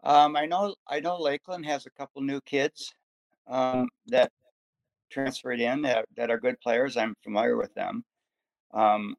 Um, 0.02 0.36
I 0.36 0.46
know 0.46 0.74
I 0.88 1.00
know 1.00 1.18
Lakeland 1.18 1.66
has 1.66 1.86
a 1.86 1.90
couple 1.90 2.22
new 2.22 2.40
kids 2.42 2.94
um, 3.46 3.88
that 4.06 4.30
transferred 5.10 5.60
in 5.60 5.82
that, 5.82 6.06
that 6.16 6.30
are 6.30 6.38
good 6.38 6.58
players. 6.60 6.96
I'm 6.96 7.14
familiar 7.22 7.56
with 7.56 7.74
them. 7.74 8.04
Um, 8.72 9.16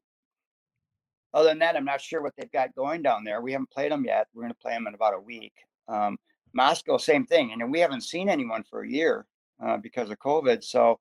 other 1.34 1.48
than 1.48 1.58
that, 1.60 1.76
I'm 1.76 1.84
not 1.84 2.00
sure 2.00 2.22
what 2.22 2.34
they've 2.36 2.50
got 2.52 2.74
going 2.74 3.02
down 3.02 3.24
there. 3.24 3.40
We 3.40 3.52
haven't 3.52 3.70
played 3.70 3.92
them 3.92 4.04
yet. 4.04 4.28
We're 4.34 4.42
going 4.42 4.52
to 4.52 4.58
play 4.60 4.72
them 4.72 4.86
in 4.86 4.94
about 4.94 5.14
a 5.14 5.20
week. 5.20 5.54
Um, 5.88 6.18
Moscow, 6.52 6.98
same 6.98 7.24
thing. 7.24 7.52
And 7.52 7.72
we 7.72 7.80
haven't 7.80 8.02
seen 8.02 8.28
anyone 8.28 8.64
for 8.68 8.82
a 8.82 8.88
year 8.88 9.26
uh, 9.64 9.78
because 9.78 10.10
of 10.10 10.18
COVID. 10.18 10.62
So, 10.62 10.98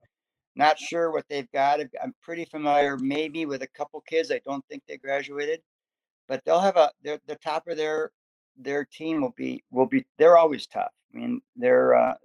not 0.56 0.78
sure 0.78 1.12
what 1.12 1.26
they've 1.30 1.52
got. 1.52 1.80
I'm 2.04 2.14
pretty 2.22 2.46
familiar, 2.46 2.98
maybe 2.98 3.46
with 3.46 3.62
a 3.62 3.68
couple 3.68 4.02
kids. 4.02 4.32
I 4.32 4.42
don't 4.46 4.66
think 4.68 4.84
they 4.88 4.98
graduated, 4.98 5.62
but 6.28 6.44
they'll 6.46 6.60
have 6.60 6.76
a. 6.76 6.92
The 7.04 7.38
top 7.42 7.68
of 7.68 7.78
their 7.78 8.12
their 8.58 8.84
team 8.86 9.22
will 9.22 9.34
be 9.38 9.64
will 9.72 9.86
be. 9.86 10.06
They're 10.18 10.38
always 10.38 10.68
tough. 10.68 10.92
I 11.14 11.18
mean, 11.18 11.42
they're 11.56 11.96
uh, 11.96 12.16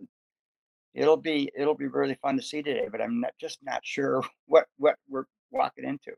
it'll 0.94 1.16
be 1.16 1.50
it'll 1.56 1.76
be 1.76 1.86
really 1.86 2.18
fun 2.20 2.36
to 2.36 2.42
see 2.42 2.62
today. 2.62 2.88
But 2.90 3.00
I'm 3.00 3.20
not 3.20 3.34
just 3.40 3.60
not 3.62 3.80
sure 3.84 4.22
what 4.46 4.66
what 4.78 4.96
we're 5.08 5.26
walking 5.52 5.84
into. 5.84 6.12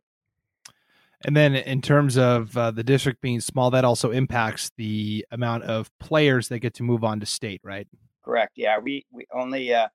And 1.23 1.37
then, 1.37 1.57
in 1.57 1.83
terms 1.83 2.17
of 2.17 2.57
uh, 2.57 2.71
the 2.71 2.85
district 2.85 3.21
being 3.21 3.41
small, 3.41 3.71
that 3.73 3.85
also 3.85 4.13
impacts 4.13 4.71
the 4.77 5.27
amount 5.33 5.65
of 5.65 5.91
players 5.99 6.49
that 6.49 6.61
get 6.61 6.75
to 6.75 6.85
move 6.85 7.03
on 7.03 7.19
to 7.21 7.27
state, 7.27 7.61
right? 7.65 7.89
Correct. 8.25 8.53
Yeah, 8.55 8.79
we 8.79 9.05
we 9.11 9.27
only 9.33 9.75
uh, 9.75 9.89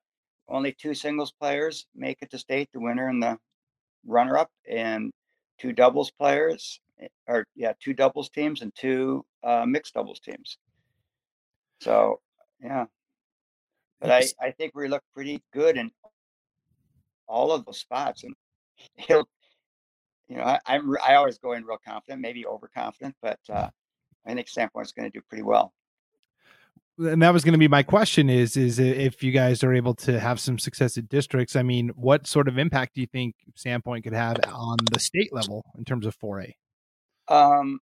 only 0.48 0.72
two 0.72 0.92
singles 0.92 1.32
players 1.32 1.86
make 1.94 2.18
it 2.20 2.30
to 2.30 2.38
state, 2.38 2.68
the 2.72 2.80
winner 2.80 3.08
and 3.08 3.22
the 3.22 3.38
runner 4.06 4.36
up, 4.36 4.50
and 4.68 5.12
two 5.58 5.72
doubles 5.72 6.10
players, 6.10 6.78
eh, 7.00 7.08
or 7.26 7.46
yeah, 7.54 7.72
two 7.80 7.94
doubles 7.94 8.28
teams 8.28 8.60
and 8.60 8.72
two 8.74 9.24
uh, 9.42 9.64
mixed 9.66 9.94
doubles 9.94 10.20
teams. 10.20 10.58
So 11.80 12.20
yeah, 12.62 12.84
but 13.98 14.10
I, 14.10 14.24
I 14.40 14.50
think 14.50 14.72
we 14.74 14.88
look 14.88 15.02
pretty 15.14 15.42
good. 15.54 15.78
in 15.78 15.90
all 17.26 17.52
of 17.52 17.64
those 17.64 17.78
spots, 17.78 18.24
and 18.24 18.34
he'll, 18.96 19.28
you 20.28 20.36
know, 20.36 20.42
I, 20.42 20.58
I'm 20.66 20.96
I 21.06 21.14
always 21.14 21.38
go 21.38 21.52
in 21.52 21.64
real 21.64 21.78
confident, 21.86 22.20
maybe 22.22 22.46
overconfident, 22.46 23.14
but 23.20 23.38
uh, 23.48 23.68
I 24.26 24.34
think 24.34 24.48
Sandpoint's 24.48 24.92
going 24.92 25.10
to 25.10 25.18
do 25.18 25.22
pretty 25.28 25.42
well. 25.42 25.72
And 26.98 27.20
that 27.22 27.32
was 27.32 27.42
going 27.42 27.52
to 27.52 27.58
be 27.58 27.68
my 27.68 27.82
question: 27.82 28.30
is 28.30 28.56
is 28.56 28.78
if 28.78 29.22
you 29.22 29.32
guys 29.32 29.64
are 29.64 29.74
able 29.74 29.94
to 29.94 30.20
have 30.20 30.38
some 30.38 30.58
success 30.58 30.96
at 30.96 31.08
districts? 31.08 31.56
I 31.56 31.62
mean, 31.62 31.90
what 31.96 32.26
sort 32.26 32.46
of 32.46 32.56
impact 32.56 32.94
do 32.94 33.00
you 33.00 33.06
think 33.08 33.34
Sandpoint 33.56 34.04
could 34.04 34.12
have 34.12 34.36
on 34.52 34.76
the 34.92 35.00
state 35.00 35.32
level 35.32 35.64
in 35.76 35.84
terms 35.84 36.06
of 36.06 36.16
4A? 36.18 36.52
Um, 37.26 37.80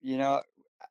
you 0.00 0.16
know, 0.16 0.40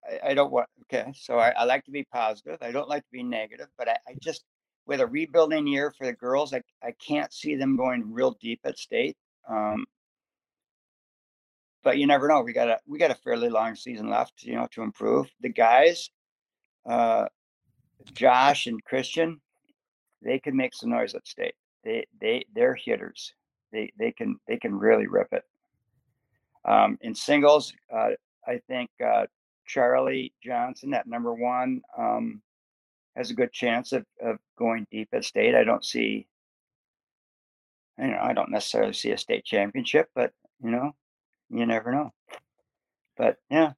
I, 0.06 0.30
I 0.30 0.34
don't 0.36 0.52
want. 0.52 0.68
Okay, 0.84 1.12
so 1.16 1.40
I, 1.40 1.50
I, 1.58 1.64
like 1.64 1.84
to 1.86 1.92
be 1.92 2.04
positive. 2.04 2.60
I 2.62 2.72
don't 2.72 2.88
like 2.88 3.02
to 3.02 3.12
be 3.12 3.24
negative, 3.24 3.68
but 3.80 3.90
I, 3.90 3.98
I 4.08 4.16
just 4.22 4.44
with 4.86 5.02
a 5.02 5.08
rebuilding 5.08 5.66
year 5.66 5.92
for 5.98 6.06
the 6.06 6.14
girls, 6.14 6.54
I 6.54 6.62
I 6.84 6.94
can't 7.06 7.34
see 7.34 7.56
them 7.56 7.76
going 7.76 8.14
real 8.14 8.38
deep 8.40 8.60
at 8.64 8.78
state. 8.78 9.18
Um, 9.50 9.86
but 11.86 12.00
you 12.00 12.08
never 12.08 12.28
know. 12.28 12.42
We 12.42 12.52
got 12.52 12.68
a 12.68 12.80
we 12.88 12.98
got 12.98 13.12
a 13.12 13.16
fairly 13.16 13.48
long 13.48 13.76
season 13.76 14.10
left, 14.10 14.44
you 14.44 14.56
know, 14.56 14.68
to 14.72 14.82
improve. 14.82 15.28
The 15.40 15.50
guys, 15.50 16.10
uh, 16.90 17.28
Josh 18.14 18.66
and 18.66 18.84
Christian, 18.84 19.40
they 20.24 20.40
can 20.40 20.58
make 20.58 20.74
some 20.74 20.90
noise 20.90 21.14
at 21.14 21.28
state. 21.28 21.54
They 21.84 22.06
they 22.20 22.46
they're 22.54 22.74
hitters. 22.74 23.34
They 23.72 23.94
they 24.00 24.12
can 24.12 24.38
they 24.48 24.58
can 24.58 24.76
really 24.76 25.06
rip 25.06 25.32
it. 25.32 25.44
Um, 26.66 26.98
in 27.02 27.14
singles, 27.14 27.72
uh, 27.94 28.10
I 28.48 28.60
think 28.68 28.90
uh, 29.06 29.28
Charlie 29.68 30.34
Johnson 30.44 30.92
at 30.96 31.06
number 31.06 31.36
one 31.36 31.82
um, 31.96 32.42
has 33.16 33.30
a 33.30 33.36
good 33.36 33.54
chance 33.54 33.92
of, 33.92 34.04
of 34.24 34.38
going 34.58 34.88
deep 34.90 35.10
at 35.14 35.24
state. 35.24 35.54
I 35.54 35.64
don't 35.64 35.86
see, 35.86 36.26
you 38.00 38.08
know, 38.08 38.20
I 38.20 38.34
don't 38.34 38.50
necessarily 38.50 38.94
see 38.94 39.12
a 39.12 39.18
state 39.20 39.46
championship, 39.46 40.10
but 40.16 40.34
you 40.64 40.72
know, 40.72 40.96
you 41.50 41.66
never 41.66 41.92
know. 41.92 42.12
But 43.18 43.38
yeah, 43.50 43.74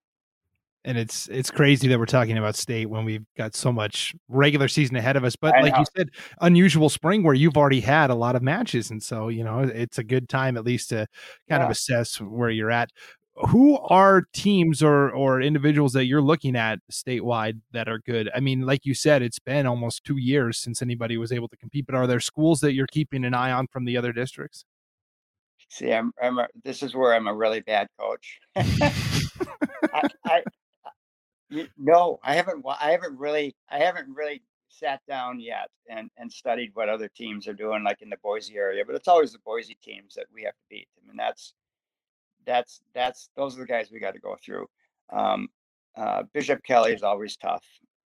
and 0.88 0.98
it's 0.98 1.28
it's 1.28 1.52
crazy 1.52 1.88
that 1.90 2.00
we're 2.00 2.06
talking 2.06 2.38
about 2.38 2.56
state 2.56 2.90
when 2.90 3.04
we've 3.04 3.26
got 3.38 3.54
so 3.54 3.72
much 3.72 4.16
regular 4.30 4.70
season 4.70 4.96
ahead 4.96 5.18
of 5.18 5.24
us 5.24 5.36
but 5.36 5.54
I 5.54 5.62
like 5.62 5.74
know. 5.74 5.80
you 5.80 5.86
said 5.96 6.10
unusual 6.42 6.90
spring 6.90 7.24
where 7.24 7.34
you've 7.34 7.58
already 7.58 7.82
had 7.82 8.10
a 8.10 8.16
lot 8.16 8.36
of 8.36 8.42
matches 8.42 8.90
and 8.90 9.04
so 9.04 9.28
you 9.28 9.44
know 9.44 9.60
it's 9.60 9.98
a 9.98 10.04
good 10.04 10.30
time 10.30 10.58
at 10.58 10.64
least 10.64 10.90
to 10.90 11.08
kind 11.50 11.62
yeah. 11.62 11.66
of 11.66 11.72
assess 11.72 12.22
where 12.22 12.50
you're 12.50 12.72
at 12.72 12.90
who 13.50 13.78
are 13.80 14.24
teams 14.34 14.82
or 14.82 15.12
or 15.12 15.42
individuals 15.42 15.92
that 15.94 16.06
you're 16.06 16.22
looking 16.22 16.56
at 16.56 16.80
statewide 16.90 17.60
that 17.74 17.90
are 17.90 18.00
good 18.00 18.30
i 18.34 18.40
mean 18.40 18.62
like 18.62 18.86
you 18.86 18.94
said 18.94 19.22
it's 19.22 19.40
been 19.40 19.68
almost 19.68 20.06
two 20.06 20.18
years 20.18 20.58
since 20.58 20.82
anybody 20.82 21.18
was 21.18 21.34
able 21.34 21.50
to 21.50 21.58
compete 21.58 21.86
but 21.86 21.96
are 21.96 22.08
there 22.08 22.22
schools 22.22 22.62
that 22.62 22.74
you're 22.74 22.88
keeping 22.88 23.26
an 23.26 23.34
eye 23.34 23.52
on 23.52 23.68
from 23.68 23.84
the 23.84 23.98
other 23.98 24.14
districts 24.14 24.64
see 25.70 25.92
i'm, 25.92 26.12
I'm 26.22 26.40
a, 26.40 26.48
this 26.64 26.84
is 26.84 26.96
where 26.96 27.14
i'm 27.14 27.28
a 27.28 27.36
really 27.36 27.62
bad 27.62 27.88
coach 28.00 28.40
I, 29.94 30.10
I, 30.26 30.44
you, 31.50 31.68
no, 31.78 32.20
I 32.24 32.36
haven't. 32.36 32.66
I 32.68 32.92
haven't 32.92 33.18
really. 33.18 33.56
I 33.70 33.80
haven't 33.80 34.14
really 34.14 34.42
sat 34.70 35.02
down 35.08 35.40
yet 35.40 35.70
and 35.90 36.10
and 36.18 36.32
studied 36.32 36.72
what 36.74 36.90
other 36.90 37.08
teams 37.08 37.48
are 37.48 37.54
doing, 37.54 37.84
like 37.84 38.02
in 38.02 38.10
the 38.10 38.18
Boise 38.22 38.58
area. 38.58 38.84
But 38.86 38.96
it's 38.96 39.08
always 39.08 39.32
the 39.32 39.40
Boise 39.40 39.78
teams 39.82 40.14
that 40.16 40.26
we 40.34 40.44
have 40.44 40.54
to 40.54 40.66
beat. 40.70 40.88
I 40.98 41.08
mean, 41.08 41.18
that's 41.18 41.54
that's 42.46 42.82
that's 42.94 43.30
those 43.36 43.56
are 43.56 43.62
the 43.62 43.66
guys 43.66 43.92
we 43.92 44.00
got 44.00 44.14
to 44.14 44.20
go 44.20 44.36
through. 44.44 44.68
Um, 45.12 45.48
uh, 45.96 46.24
Bishop 46.34 46.64
Kelly 46.64 46.94
is 46.94 47.04
always 47.04 47.38
tough, 47.38 47.66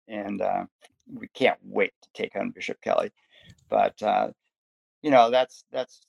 and 0.07 0.41
uh, 0.41 0.65
we 1.11 1.27
can't 1.29 1.59
wait 1.63 1.93
to 2.01 2.09
take 2.13 2.35
on 2.35 2.51
Bishop 2.51 2.81
Kelly. 2.81 3.11
But 3.69 4.01
uh, 4.03 4.29
you 5.01 5.11
know, 5.11 5.29
that's 5.31 5.63
that's 5.71 6.05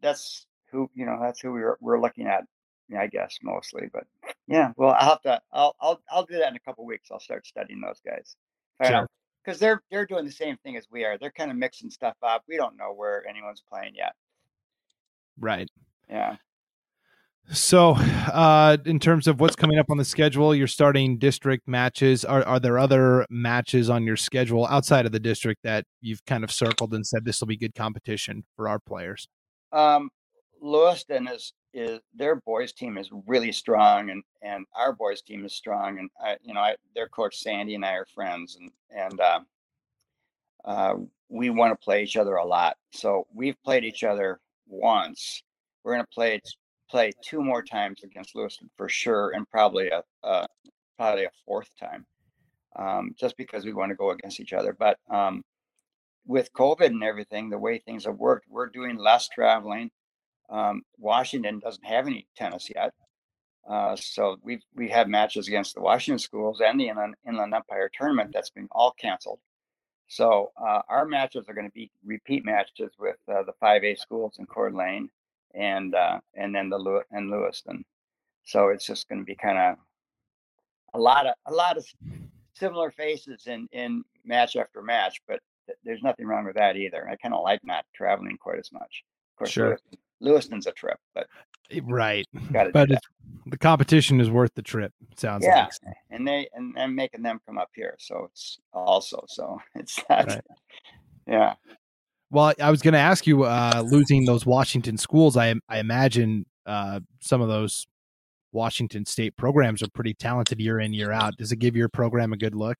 that's 0.00 0.46
who 0.70 0.90
you 0.94 1.06
know 1.06 1.18
that's 1.20 1.40
who 1.40 1.52
we're 1.52 1.76
we're 1.80 2.00
looking 2.00 2.26
at 2.26 2.44
I 2.96 3.06
guess 3.06 3.38
mostly. 3.42 3.88
But 3.92 4.04
yeah, 4.46 4.72
well, 4.76 4.94
I'll 4.98 5.10
have 5.10 5.22
to. 5.22 5.40
I'll 5.52 5.74
I'll 5.80 6.00
I'll 6.10 6.24
do 6.24 6.38
that 6.38 6.50
in 6.50 6.56
a 6.56 6.60
couple 6.60 6.84
weeks. 6.84 7.08
I'll 7.10 7.20
start 7.20 7.46
studying 7.46 7.80
those 7.80 8.00
guys. 8.04 8.36
Sure. 8.84 9.06
Because 9.44 9.58
they're 9.58 9.82
they're 9.90 10.06
doing 10.06 10.24
the 10.24 10.30
same 10.30 10.56
thing 10.58 10.76
as 10.76 10.86
we 10.90 11.04
are. 11.04 11.18
They're 11.18 11.30
kind 11.30 11.50
of 11.50 11.56
mixing 11.56 11.90
stuff 11.90 12.16
up. 12.22 12.44
We 12.48 12.56
don't 12.56 12.76
know 12.76 12.92
where 12.94 13.26
anyone's 13.26 13.62
playing 13.68 13.94
yet. 13.96 14.12
Right. 15.38 15.68
Yeah. 16.08 16.36
So, 17.52 17.92
uh, 17.92 18.76
in 18.86 18.98
terms 18.98 19.28
of 19.28 19.38
what's 19.38 19.54
coming 19.54 19.78
up 19.78 19.86
on 19.88 19.98
the 19.98 20.04
schedule, 20.04 20.52
you're 20.52 20.66
starting 20.66 21.16
district 21.16 21.68
matches. 21.68 22.24
Are 22.24 22.44
are 22.44 22.58
there 22.58 22.78
other 22.78 23.24
matches 23.30 23.88
on 23.88 24.04
your 24.04 24.16
schedule 24.16 24.66
outside 24.66 25.06
of 25.06 25.12
the 25.12 25.20
district 25.20 25.62
that 25.62 25.84
you've 26.00 26.24
kind 26.26 26.42
of 26.42 26.50
circled 26.50 26.92
and 26.92 27.06
said 27.06 27.24
this 27.24 27.40
will 27.40 27.46
be 27.46 27.56
good 27.56 27.74
competition 27.74 28.44
for 28.56 28.68
our 28.68 28.80
players? 28.80 29.28
Um, 29.72 30.10
Lewiston 30.60 31.28
is 31.28 31.52
is 31.74 32.00
their 32.14 32.36
boys 32.36 32.72
team 32.72 32.96
is 32.96 33.10
really 33.26 33.52
strong 33.52 34.10
and 34.10 34.22
and 34.42 34.64
our 34.74 34.94
boys 34.94 35.20
team 35.20 35.44
is 35.44 35.54
strong 35.54 35.98
and 35.98 36.08
I 36.22 36.36
you 36.42 36.54
know 36.54 36.60
I 36.60 36.76
their 36.94 37.08
coach 37.08 37.36
Sandy 37.36 37.74
and 37.74 37.84
I 37.84 37.92
are 37.92 38.06
friends 38.14 38.56
and 38.56 38.70
and 38.90 39.20
uh, 39.20 39.40
uh, 40.64 40.94
we 41.28 41.50
want 41.50 41.72
to 41.72 41.84
play 41.84 42.02
each 42.02 42.16
other 42.16 42.36
a 42.36 42.44
lot. 42.44 42.76
So 42.92 43.26
we've 43.34 43.60
played 43.62 43.84
each 43.84 44.04
other 44.04 44.40
once. 44.66 45.42
We're 45.84 45.94
going 45.94 46.04
to 46.04 46.14
play 46.14 46.40
play 46.90 47.12
two 47.22 47.42
more 47.42 47.62
times 47.62 48.02
against 48.04 48.34
Lewiston 48.34 48.70
for 48.76 48.88
sure 48.88 49.32
and 49.34 49.48
probably 49.50 49.88
a, 49.88 50.02
a 50.22 50.46
probably 50.96 51.24
a 51.24 51.30
fourth 51.44 51.68
time 51.78 52.06
um, 52.76 53.14
just 53.18 53.36
because 53.36 53.64
we 53.64 53.72
want 53.72 53.90
to 53.90 53.96
go 53.96 54.10
against 54.10 54.40
each 54.40 54.52
other. 54.52 54.74
But 54.78 54.98
um, 55.10 55.42
with 56.26 56.52
COVID 56.52 56.86
and 56.86 57.04
everything 57.04 57.50
the 57.50 57.58
way 57.58 57.78
things 57.78 58.04
have 58.04 58.16
worked 58.16 58.46
we're 58.50 58.66
doing 58.66 58.96
less 58.96 59.28
traveling 59.28 59.90
um, 60.48 60.82
Washington 60.98 61.58
doesn't 61.58 61.84
have 61.84 62.06
any 62.06 62.26
tennis 62.36 62.70
yet. 62.74 62.92
Uh, 63.68 63.96
so 63.96 64.36
we've 64.42 64.62
we 64.76 64.88
had 64.88 65.08
matches 65.08 65.48
against 65.48 65.74
the 65.74 65.80
Washington 65.80 66.18
schools 66.18 66.60
and 66.64 66.78
the 66.78 66.88
Inland, 66.88 67.14
Inland 67.26 67.52
Empire 67.52 67.90
tournament 67.92 68.30
that's 68.32 68.50
been 68.50 68.68
all 68.70 68.92
canceled. 68.92 69.40
So 70.08 70.52
uh, 70.56 70.82
our 70.88 71.04
matches 71.04 71.46
are 71.48 71.54
going 71.54 71.66
to 71.66 71.72
be 71.72 71.90
repeat 72.04 72.44
matches 72.44 72.92
with 72.98 73.16
uh, 73.28 73.42
the 73.42 73.54
5A 73.60 73.98
schools 73.98 74.36
in 74.38 74.46
Coeur 74.46 74.70
d'Alene 74.70 75.10
and 75.54 75.94
uh, 75.96 76.20
and 76.34 76.54
then 76.54 76.70
the 76.70 76.78
Lew- 76.78 77.02
and 77.10 77.28
Lewiston. 77.28 77.84
So 78.44 78.68
it's 78.68 78.86
just 78.86 79.08
going 79.08 79.20
to 79.20 79.24
be 79.24 79.34
kind 79.34 79.58
of 79.58 79.76
a 80.94 80.98
lot 80.98 81.26
of 81.26 81.34
a 81.46 81.52
lot 81.52 81.76
of 81.76 81.84
similar 82.54 82.92
faces 82.92 83.48
in 83.48 83.68
in 83.72 84.04
match 84.24 84.54
after 84.54 84.80
match, 84.80 85.20
but 85.26 85.40
there's 85.84 86.02
nothing 86.02 86.26
wrong 86.26 86.44
with 86.44 86.56
that 86.56 86.76
either. 86.76 87.08
I 87.08 87.16
kind 87.16 87.34
of 87.34 87.42
like 87.42 87.60
not 87.64 87.84
traveling 87.94 88.36
quite 88.40 88.58
as 88.58 88.70
much. 88.72 89.04
Of 89.34 89.38
course, 89.38 89.50
sure. 89.50 89.78
Lewiston's 90.20 90.66
a 90.66 90.72
trip, 90.72 90.98
but 91.14 91.26
eh, 91.70 91.80
right. 91.84 92.26
But 92.72 92.90
the 93.46 93.58
competition 93.58 94.20
is 94.20 94.30
worth 94.30 94.54
the 94.54 94.62
trip. 94.62 94.92
Sounds 95.16 95.44
yeah, 95.44 95.68
like. 95.84 95.96
and 96.10 96.26
they 96.26 96.48
and 96.54 96.74
I'm 96.78 96.94
making 96.94 97.22
them 97.22 97.40
come 97.46 97.58
up 97.58 97.70
here, 97.74 97.96
so 97.98 98.28
it's 98.30 98.58
also 98.72 99.24
so 99.28 99.60
it's 99.74 100.02
that. 100.08 100.26
Right. 100.26 100.40
Yeah. 101.26 101.54
Well, 102.30 102.52
I 102.60 102.70
was 102.70 102.82
going 102.82 102.94
to 102.94 102.98
ask 103.00 103.24
you, 103.26 103.44
uh, 103.44 103.84
losing 103.86 104.24
those 104.24 104.44
Washington 104.44 104.96
schools. 104.96 105.36
I 105.36 105.54
I 105.68 105.78
imagine 105.78 106.46
uh, 106.64 107.00
some 107.20 107.40
of 107.40 107.48
those 107.48 107.86
Washington 108.52 109.04
State 109.04 109.36
programs 109.36 109.82
are 109.82 109.88
pretty 109.90 110.14
talented 110.14 110.60
year 110.60 110.80
in 110.80 110.92
year 110.92 111.12
out. 111.12 111.36
Does 111.36 111.52
it 111.52 111.58
give 111.58 111.76
your 111.76 111.88
program 111.88 112.32
a 112.32 112.36
good 112.36 112.54
look? 112.54 112.78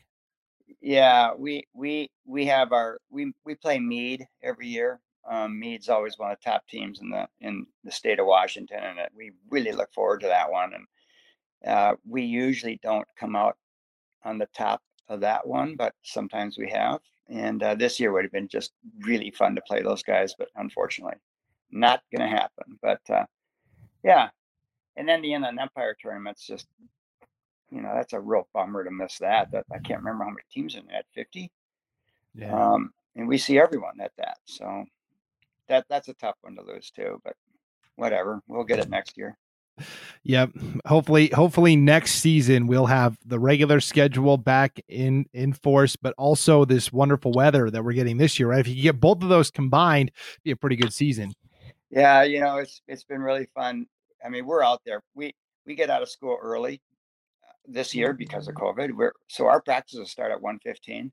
Yeah, 0.87 1.35
we 1.37 1.67
we 1.75 2.13
we 2.27 2.47
have 2.47 2.71
our 2.71 3.01
we 3.11 3.33
we 3.45 3.57
play 3.57 3.81
Mead 3.81 4.25
every 4.41 4.69
year, 4.69 5.01
um, 5.29 5.59
Mead's 5.59 5.89
always 5.89 6.17
one 6.17 6.31
of 6.31 6.39
the 6.39 6.49
top 6.49 6.67
teams 6.69 7.01
in 7.01 7.11
the 7.11 7.27
in 7.41 7.67
the 7.83 7.91
state 7.91 8.21
of 8.21 8.27
Washington, 8.27 8.79
and 8.81 8.99
it, 9.01 9.11
we 9.13 9.33
really 9.51 9.73
look 9.73 9.93
forward 9.93 10.21
to 10.21 10.29
that 10.29 10.49
one. 10.49 10.73
And 10.75 10.87
uh, 11.67 11.97
we 12.09 12.23
usually 12.23 12.79
don't 12.85 13.07
come 13.19 13.35
out 13.35 13.57
on 14.25 14.39
the 14.39 14.47
top 14.57 14.81
of 15.09 15.19
that 15.21 15.45
one, 15.45 15.75
but 15.75 15.93
sometimes 16.03 16.57
we 16.57 16.71
have. 16.71 17.01
And 17.29 17.61
uh, 17.65 17.75
this 17.75 17.99
year 17.99 18.13
would 18.13 18.25
have 18.25 18.33
been 18.33 18.47
just 18.47 18.73
really 19.01 19.33
fun 19.33 19.57
to 19.57 19.63
play 19.63 19.83
those 19.83 20.05
guys, 20.05 20.35
but 20.39 20.49
unfortunately, 20.55 21.17
not 21.73 22.03
going 22.17 22.31
to 22.31 22.37
happen. 22.37 22.79
But 22.81 23.01
uh, 23.11 23.25
yeah, 24.05 24.29
and 24.95 25.09
then 25.09 25.21
the 25.21 25.35
Inland 25.35 25.59
Empire 25.59 25.97
tournament's 26.01 26.47
just, 26.47 26.69
you 27.71 27.81
know, 27.81 27.93
that's 27.95 28.13
a 28.13 28.21
real 28.21 28.49
bummer 28.55 28.85
to 28.85 28.91
miss 28.91 29.19
that. 29.19 29.51
That 29.53 29.67
I 29.73 29.79
can't 29.79 30.01
remember 30.01 30.25
how 30.25 30.31
many 30.31 30.43
teams 30.51 30.75
in 30.75 30.87
that, 30.87 31.05
fifty. 31.15 31.51
Yeah. 32.35 32.53
Um, 32.55 32.93
and 33.15 33.27
we 33.27 33.39
see 33.39 33.59
everyone 33.59 34.01
at 34.01 34.13
that. 34.19 34.39
So 34.45 34.85
that 35.69 35.87
that's 35.89 36.09
a 36.09 36.15
tough 36.15 36.37
one 36.43 36.55
to 36.57 36.63
lose 36.63 36.91
too. 36.91 37.21
But 37.25 37.35
whatever, 37.97 38.41
we'll 38.47 38.65
get 38.65 38.79
it 38.79 38.89
next 38.89 39.17
year. 39.17 39.37
Yep. 40.23 40.53
Hopefully, 40.87 41.29
hopefully 41.29 41.77
next 41.77 42.13
season 42.13 42.67
we'll 42.67 42.87
have 42.87 43.19
the 43.27 43.39
regular 43.39 43.81
schedule 43.81 44.37
back 44.39 44.81
in 44.89 45.27
in 45.33 45.53
force, 45.53 45.97
but 45.97 46.15
also 46.17 46.65
this 46.65 46.93
wonderful 46.93 47.33
weather 47.33 47.71
that 47.71 47.85
we're 47.85 47.93
getting 47.93 48.17
this 48.17 48.39
year. 48.39 48.49
Right? 48.49 48.61
If 48.61 48.69
you 48.69 48.83
get 48.83 49.01
both 49.01 49.23
of 49.23 49.29
those 49.29 49.51
combined, 49.51 50.13
be 50.45 50.51
a 50.51 50.57
pretty 50.57 50.77
good 50.77 50.93
season. 50.93 51.33
Yeah, 51.91 52.23
you 52.23 52.41
know, 52.41 52.57
it's 52.59 52.81
it's 52.89 53.05
been 53.05 53.21
really 53.21 53.49
fun. 53.55 53.87
I 54.25 54.29
mean, 54.29 54.47
we're 54.47 54.65
out 54.65 54.81
there. 54.85 55.03
We 55.15 55.35
we 55.67 55.75
get 55.75 55.91
out 55.91 56.03
of 56.03 56.09
school 56.09 56.39
early 56.41 56.81
this 57.69 57.95
year 57.95 58.13
because 58.13 58.49
of 58.49 58.55
mm-hmm. 58.55 58.81
COVID. 58.81 58.97
We're 58.97 59.13
so 59.29 59.47
our 59.47 59.61
practices 59.61 60.11
start 60.11 60.33
at 60.33 60.41
1:15 60.41 61.11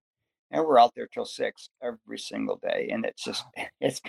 and 0.54 0.64
we're 0.64 0.80
out 0.80 0.94
there 0.96 1.08
till 1.08 1.26
six 1.26 1.70
every 1.82 2.20
single 2.20 2.58
day. 2.58 2.90
And 2.92 3.06
it's 3.06 3.24
just, 3.24 3.44
it's, 3.82 4.00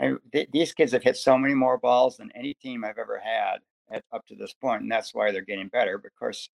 I, 0.00 0.14
th- 0.32 0.50
these 0.52 0.74
kids 0.74 0.92
have 0.92 1.04
hit 1.04 1.16
so 1.16 1.38
many 1.38 1.54
more 1.54 1.78
balls 1.78 2.16
than 2.16 2.30
any 2.34 2.54
team 2.54 2.84
I've 2.84 2.98
ever 2.98 3.22
had 3.24 3.58
at, 3.90 4.04
up 4.12 4.26
to 4.26 4.34
this 4.34 4.52
point, 4.52 4.82
and 4.82 4.90
that's 4.90 5.14
why 5.14 5.30
they're 5.30 5.42
getting 5.42 5.68
better. 5.68 5.96
But 5.96 6.08
of 6.08 6.18
course, 6.18 6.50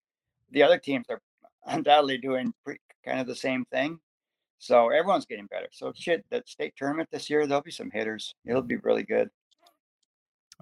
the 0.52 0.62
other 0.62 0.78
teams 0.78 1.06
are 1.08 1.20
undoubtedly 1.66 2.18
doing 2.18 2.52
pretty, 2.64 2.80
kind 3.04 3.18
of 3.18 3.26
the 3.26 3.34
same 3.34 3.64
thing. 3.72 3.98
So 4.58 4.90
everyone's 4.90 5.24
getting 5.24 5.46
better. 5.46 5.68
So 5.72 5.90
shit, 5.96 6.22
that 6.30 6.46
state 6.46 6.74
tournament 6.76 7.08
this 7.10 7.30
year, 7.30 7.46
there'll 7.46 7.62
be 7.62 7.70
some 7.70 7.90
hitters. 7.90 8.34
It'll 8.44 8.60
be 8.60 8.76
really 8.76 9.04
good. 9.04 9.30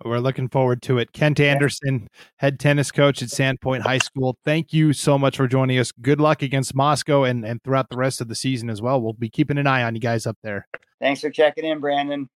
We're 0.04 0.18
looking 0.18 0.48
forward 0.48 0.82
to 0.82 0.98
it. 0.98 1.12
Kent 1.12 1.40
Anderson, 1.40 2.08
head 2.36 2.58
tennis 2.60 2.90
coach 2.90 3.22
at 3.22 3.28
Sandpoint 3.28 3.80
High 3.80 3.98
School. 3.98 4.36
Thank 4.44 4.72
you 4.72 4.92
so 4.92 5.18
much 5.18 5.36
for 5.36 5.48
joining 5.48 5.78
us. 5.78 5.92
Good 5.92 6.20
luck 6.20 6.42
against 6.42 6.74
Moscow 6.74 7.24
and, 7.24 7.44
and 7.44 7.62
throughout 7.62 7.88
the 7.90 7.96
rest 7.96 8.20
of 8.20 8.28
the 8.28 8.34
season 8.34 8.70
as 8.70 8.80
well. 8.80 9.00
We'll 9.00 9.12
be 9.12 9.30
keeping 9.30 9.58
an 9.58 9.66
eye 9.66 9.82
on 9.82 9.94
you 9.94 10.00
guys 10.00 10.26
up 10.26 10.38
there. 10.42 10.66
Thanks 11.00 11.20
for 11.20 11.30
checking 11.30 11.64
in, 11.64 11.80
Brandon. 11.80 12.28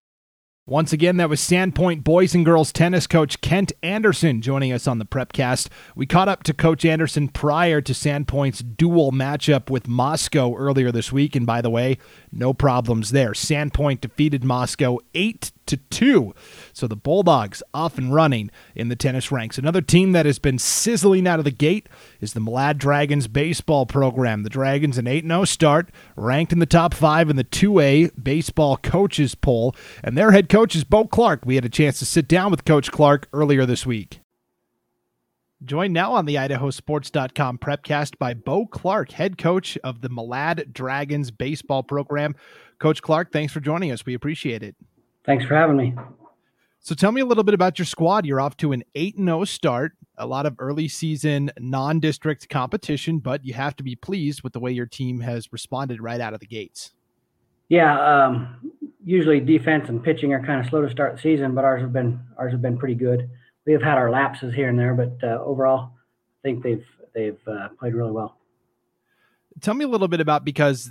Once 0.67 0.93
again, 0.93 1.17
that 1.17 1.29
was 1.29 1.41
Sandpoint 1.41 2.05
boys 2.05 2.33
and 2.33 2.45
girls 2.45 2.73
tennis 2.73 3.09
coach 3.09 3.41
Kent 3.41 3.73
Anderson 3.83 4.41
joining 4.41 4.73
us 4.73 4.87
on 4.87 4.99
the 4.99 5.05
Prepcast. 5.05 5.69
We 5.97 6.07
caught 6.07 6.29
up 6.29 6.45
to 6.45 6.55
Coach 6.55 6.85
Anderson 6.85 7.27
prior 7.27 7.81
to 7.81 7.93
Sandpoint's 7.93 8.61
dual 8.61 9.11
matchup 9.11 9.69
with 9.69 9.89
Moscow 9.89 10.55
earlier 10.55 10.93
this 10.93 11.11
week, 11.11 11.35
and 11.35 11.45
by 11.45 11.61
the 11.61 11.71
way, 11.71 11.99
no 12.33 12.53
problems 12.53 13.11
there. 13.11 13.33
Sandpoint 13.33 14.01
defeated 14.01 14.45
Moscow 14.45 14.99
eight 15.15 15.53
to 15.67 15.77
two. 15.77 16.35
So 16.73 16.87
the 16.87 16.97
Bulldogs 16.97 17.63
off 17.73 17.99
and 17.99 18.15
running 18.15 18.51
in 18.75 18.89
the 18.89 18.97
tennis 18.97 19.31
ranks. 19.33 19.59
Another 19.59 19.81
team 19.81 20.13
that 20.13 20.27
has 20.27 20.39
been 20.39 20.59
sizzling 20.59 21.27
out 21.27 21.39
of 21.39 21.45
the 21.45 21.51
gate 21.51 21.89
is 22.21 22.33
the 22.33 22.41
Malad 22.41 22.79
Dragons 22.79 23.29
baseball 23.29 23.87
program. 23.87 24.43
The 24.43 24.51
Dragons 24.51 24.99
an 24.99 25.07
8-0 25.07 25.47
start, 25.47 25.91
ranked 26.17 26.53
in 26.53 26.59
the 26.59 26.67
top 26.67 26.95
5 26.95 27.31
in 27.31 27.37
the 27.37 27.45
2A 27.45 28.23
baseball 28.23 28.77
coaches 28.77 29.35
poll, 29.35 29.75
and 30.03 30.17
their 30.17 30.33
head 30.33 30.49
coach 30.49 30.75
is 30.75 30.85
Bo 30.85 31.07
Clark. 31.07 31.45
We 31.45 31.55
had 31.57 31.65
a 31.65 31.71
chance 31.71 31.99
to 32.01 32.07
sit 32.07 32.29
down 32.29 32.51
with 32.51 32.65
Coach 32.65 32.91
Clark 32.91 33.29
earlier 33.33 33.67
this 33.67 33.87
week. 33.87 34.20
Joined 35.63 35.93
now 35.93 36.13
on 36.13 36.25
the 36.25 36.37
IdahoSports.com 36.37 37.59
prepcast 37.59 38.17
by 38.19 38.33
Bo 38.33 38.65
Clark, 38.65 39.13
head 39.13 39.37
coach 39.37 39.77
of 39.85 40.01
the 40.01 40.09
Malad 40.09 40.73
Dragons 40.73 41.31
baseball 41.31 41.83
program. 41.83 42.35
Coach 42.79 43.03
Clark, 43.03 43.31
thanks 43.31 43.53
for 43.53 43.61
joining 43.61 43.91
us. 43.91 44.07
We 44.07 44.15
appreciate 44.15 44.63
it. 44.63 44.75
Thanks 45.27 45.45
for 45.45 45.55
having 45.55 45.77
me. 45.77 45.95
So 46.79 46.95
tell 46.95 47.13
me 47.13 47.21
a 47.21 47.27
little 47.27 47.45
bit 47.45 47.53
about 47.53 47.79
your 47.79 47.85
squad. 47.85 48.25
You're 48.25 48.41
off 48.41 48.57
to 48.59 48.73
an 48.73 48.85
8 48.95 49.17
0 49.17 49.45
start, 49.45 49.93
a 50.17 50.27
lot 50.27 50.47
of 50.47 50.57
early 50.59 50.89
season 50.89 51.51
non 51.59 52.01
district 52.01 52.49
competition, 52.49 53.19
but 53.19 53.45
you 53.45 53.53
have 53.53 53.77
to 53.77 53.83
be 53.83 53.95
pleased 53.95 54.43
with 54.43 54.55
the 54.55 54.61
way 54.61 54.73
your 54.73 54.87
team 54.87 55.21
has 55.21 55.53
responded 55.53 56.01
right 56.01 56.23
out 56.23 56.33
of 56.33 56.41
the 56.41 56.47
gates. 56.47 56.93
Yeah, 57.69 58.27
um, 58.27 58.73
usually 59.05 59.41
defense 59.41 59.91
and 59.91 60.03
pitching 60.03 60.33
are 60.33 60.43
kind 60.43 60.59
of 60.59 60.71
slow 60.71 60.81
to 60.81 60.91
start 60.91 61.17
the 61.17 61.21
season, 61.21 61.55
but 61.55 61.67
ours 61.67 61.83
have 61.83 61.93
been 61.93 62.19
ours 62.39 62.53
have 62.53 62.63
been 62.63 62.79
pretty 62.79 62.95
good. 62.95 63.29
We 63.71 63.75
have 63.75 63.83
had 63.83 63.99
our 63.99 64.11
lapses 64.11 64.53
here 64.53 64.69
and 64.69 64.77
there, 64.77 64.95
but 64.95 65.13
uh, 65.23 65.41
overall, 65.45 65.93
I 65.93 66.43
think 66.43 66.65
they've 66.65 66.85
they've 67.15 67.39
uh, 67.47 67.69
played 67.79 67.95
really 67.95 68.11
well. 68.11 68.37
Tell 69.61 69.75
me 69.75 69.85
a 69.85 69.89
little 69.89 70.09
bit 70.09 70.21
about 70.21 70.45
because 70.45 70.91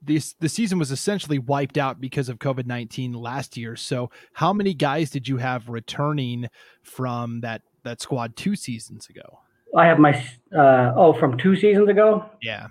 this 0.00 0.34
the 0.34 0.48
season 0.48 0.78
was 0.78 0.92
essentially 0.92 1.40
wiped 1.40 1.76
out 1.76 2.00
because 2.00 2.28
of 2.28 2.38
COVID 2.38 2.64
nineteen 2.64 3.12
last 3.12 3.56
year. 3.56 3.74
So, 3.74 4.08
how 4.34 4.52
many 4.52 4.72
guys 4.72 5.10
did 5.10 5.26
you 5.26 5.38
have 5.38 5.68
returning 5.68 6.48
from 6.84 7.40
that 7.40 7.62
that 7.82 8.00
squad 8.00 8.36
two 8.36 8.54
seasons 8.54 9.08
ago? 9.08 9.40
I 9.76 9.86
have 9.86 9.98
my 9.98 10.12
uh, 10.56 10.92
oh 10.94 11.12
from 11.12 11.38
two 11.38 11.56
seasons 11.56 11.88
ago. 11.88 12.24
Yeah. 12.40 12.68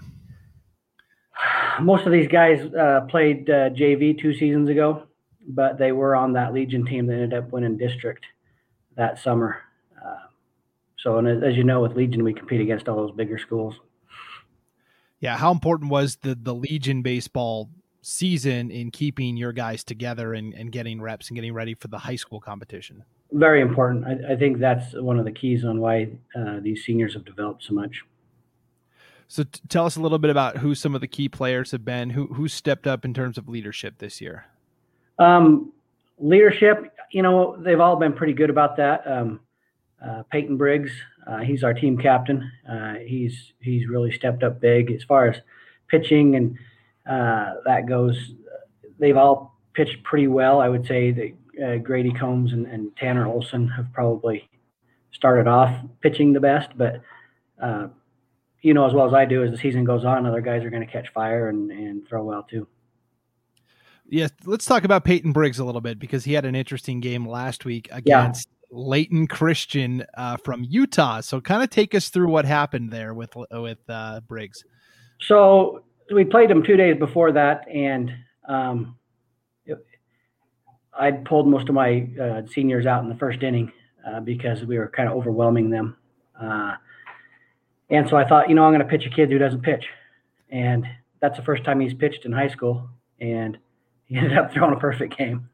Most 1.82 2.06
of 2.06 2.14
these 2.14 2.30
guys 2.30 2.62
uh, 2.74 3.02
played 3.10 3.50
uh, 3.50 3.72
JV 3.72 4.18
two 4.18 4.34
seasons 4.34 4.70
ago, 4.70 5.04
but 5.46 5.78
they 5.78 5.92
were 5.92 6.16
on 6.16 6.32
that 6.34 6.54
Legion 6.54 6.86
team 6.86 7.06
that 7.08 7.16
ended 7.16 7.34
up 7.34 7.52
winning 7.52 7.76
district 7.76 8.26
that 9.00 9.18
summer. 9.18 9.58
Uh, 9.98 10.28
so, 11.00 11.18
and 11.18 11.44
as 11.44 11.56
you 11.56 11.64
know, 11.64 11.82
with 11.82 11.96
Legion, 11.96 12.24
we 12.24 12.34
compete 12.34 12.62
against 12.62 12.88
all 12.88 12.96
those 12.96 13.16
bigger 13.16 13.40
schools 13.40 13.76
yeah, 15.20 15.38
how 15.38 15.52
important 15.52 15.92
was 15.92 16.18
the 16.18 16.36
the 16.36 16.56
Legion 16.56 17.02
baseball 17.02 17.70
season 18.02 18.72
in 18.72 18.92
keeping 18.92 19.36
your 19.36 19.52
guys 19.52 19.84
together 19.84 20.34
and, 20.34 20.54
and 20.54 20.72
getting 20.72 21.02
reps 21.02 21.28
and 21.28 21.36
getting 21.36 21.54
ready 21.54 21.74
for 21.74 21.90
the 21.90 21.98
high 21.98 22.16
school 22.16 22.40
competition? 22.40 23.04
Very 23.32 23.62
important. 23.62 24.06
I, 24.06 24.34
I 24.34 24.36
think 24.38 24.60
that's 24.60 24.94
one 24.94 25.20
of 25.20 25.26
the 25.26 25.32
keys 25.32 25.66
on 25.66 25.80
why 25.80 26.10
uh, 26.36 26.60
these 26.62 26.86
seniors 26.86 27.14
have 27.14 27.26
developed 27.26 27.64
so 27.64 27.74
much. 27.74 28.04
So 29.28 29.44
t- 29.44 29.62
tell 29.68 29.86
us 29.86 29.98
a 29.98 30.02
little 30.02 30.18
bit 30.18 30.32
about 30.32 30.58
who 30.58 30.74
some 30.74 30.96
of 30.96 31.02
the 31.02 31.08
key 31.08 31.30
players 31.30 31.72
have 31.72 31.86
been. 31.86 32.12
Who 32.12 32.28
who 32.28 32.48
stepped 32.48 32.88
up 32.88 33.04
in 33.04 33.14
terms 33.14 33.38
of 33.38 33.50
leadership 33.50 33.96
this 33.98 34.22
year? 34.22 34.46
Um, 35.20 35.74
leadership, 36.20 36.94
you 37.12 37.22
know, 37.22 37.56
they've 37.58 37.80
all 37.80 37.96
been 37.96 38.14
pretty 38.14 38.34
good 38.34 38.50
about 38.50 38.78
that. 38.78 39.06
Um, 39.06 39.40
uh, 40.06 40.24
Peyton 40.32 40.58
Briggs, 40.58 40.92
uh, 41.28 41.40
he's 41.40 41.64
our 41.64 41.74
team 41.74 41.98
captain. 41.98 42.50
Uh, 42.70 42.96
he's 43.06 43.54
he's 43.60 43.88
really 43.88 44.12
stepped 44.12 44.44
up 44.44 44.62
big 44.62 44.92
as 44.92 45.04
far 45.04 45.28
as 45.28 45.42
pitching 45.88 46.36
and 46.36 46.58
uh, 47.10 47.56
that 47.66 47.88
goes. 47.88 48.34
They've 49.00 49.18
all 49.18 49.60
pitched 49.74 50.04
pretty 50.04 50.28
well. 50.28 50.62
I 50.62 50.70
would 50.70 50.86
say 50.86 51.12
that 51.12 51.64
uh, 51.64 51.78
Grady 51.78 52.12
Combs 52.12 52.54
and, 52.54 52.66
and, 52.68 52.96
Tanner 52.96 53.28
Olson 53.28 53.68
have 53.68 53.92
probably 53.92 54.50
started 55.12 55.48
off 55.48 55.74
pitching 56.02 56.32
the 56.32 56.40
best, 56.40 56.70
but 56.78 57.02
uh, 57.62 57.88
you 58.62 58.74
know 58.74 58.86
as 58.86 58.94
well 58.94 59.08
as 59.08 59.14
I 59.14 59.26
do, 59.26 59.44
as 59.44 59.52
the 59.52 59.58
season 59.58 59.84
goes 59.84 60.06
on, 60.06 60.26
other 60.26 60.42
guys 60.42 60.64
are 60.64 60.70
going 60.70 60.86
to 60.86 60.92
catch 60.92 61.10
fire 61.14 61.50
and, 61.50 61.72
and 61.72 62.08
throw 62.08 62.24
well 62.24 62.44
too. 62.44 62.68
Yes, 64.12 64.32
let's 64.46 64.66
talk 64.66 64.84
about 64.84 65.04
Peyton 65.04 65.32
Briggs 65.32 65.60
a 65.60 65.66
little 65.66 65.82
bit 65.82 66.00
because 66.00 66.24
he 66.24 66.34
had 66.34 66.46
an 66.46 66.56
interesting 66.56 67.00
game 67.00 67.28
last 67.28 67.64
week 67.64 67.88
against 67.92 68.48
Layton 68.72 69.28
Christian 69.28 70.04
uh, 70.18 70.38
from 70.38 70.64
Utah. 70.64 71.22
So, 71.22 71.40
kind 71.40 71.62
of 71.64 71.70
take 71.70 71.94
us 71.94 72.10
through 72.10 72.30
what 72.30 72.46
happened 72.46 72.92
there 72.92 73.14
with 73.14 73.36
with 73.52 73.80
uh, 73.88 74.22
Briggs. 74.22 74.64
So 75.22 75.84
we 76.12 76.26
played 76.26 76.50
him 76.50 76.64
two 76.64 76.78
days 76.78 76.98
before 76.98 77.32
that, 77.34 77.68
and 77.68 78.12
um, 78.48 78.98
I 81.00 81.12
pulled 81.12 81.48
most 81.48 81.70
of 81.70 81.76
my 81.76 82.08
uh, 82.22 82.42
seniors 82.52 82.86
out 82.86 83.04
in 83.04 83.10
the 83.10 83.16
first 83.16 83.42
inning 83.42 83.72
uh, 84.06 84.20
because 84.20 84.64
we 84.66 84.78
were 84.78 84.90
kind 84.90 85.08
of 85.08 85.16
overwhelming 85.16 85.70
them. 85.70 85.96
Uh, 86.40 86.76
and 87.90 88.08
so 88.10 88.18
I 88.18 88.28
thought, 88.28 88.50
you 88.50 88.56
know, 88.56 88.66
I'm 88.66 88.74
going 88.74 88.86
to 88.86 88.90
pitch 88.90 89.06
a 89.06 89.10
kid 89.10 89.32
who 89.32 89.38
doesn't 89.38 89.62
pitch, 89.62 89.86
and 90.50 90.86
that's 91.22 91.38
the 91.38 91.44
first 91.44 91.64
time 91.64 91.80
he's 91.80 91.94
pitched 91.94 92.26
in 92.26 92.32
high 92.32 92.50
school, 92.50 92.90
and 93.20 93.58
he 94.10 94.18
ended 94.18 94.38
up 94.38 94.52
throwing 94.52 94.74
a 94.74 94.80
perfect 94.80 95.16
game. 95.18 95.50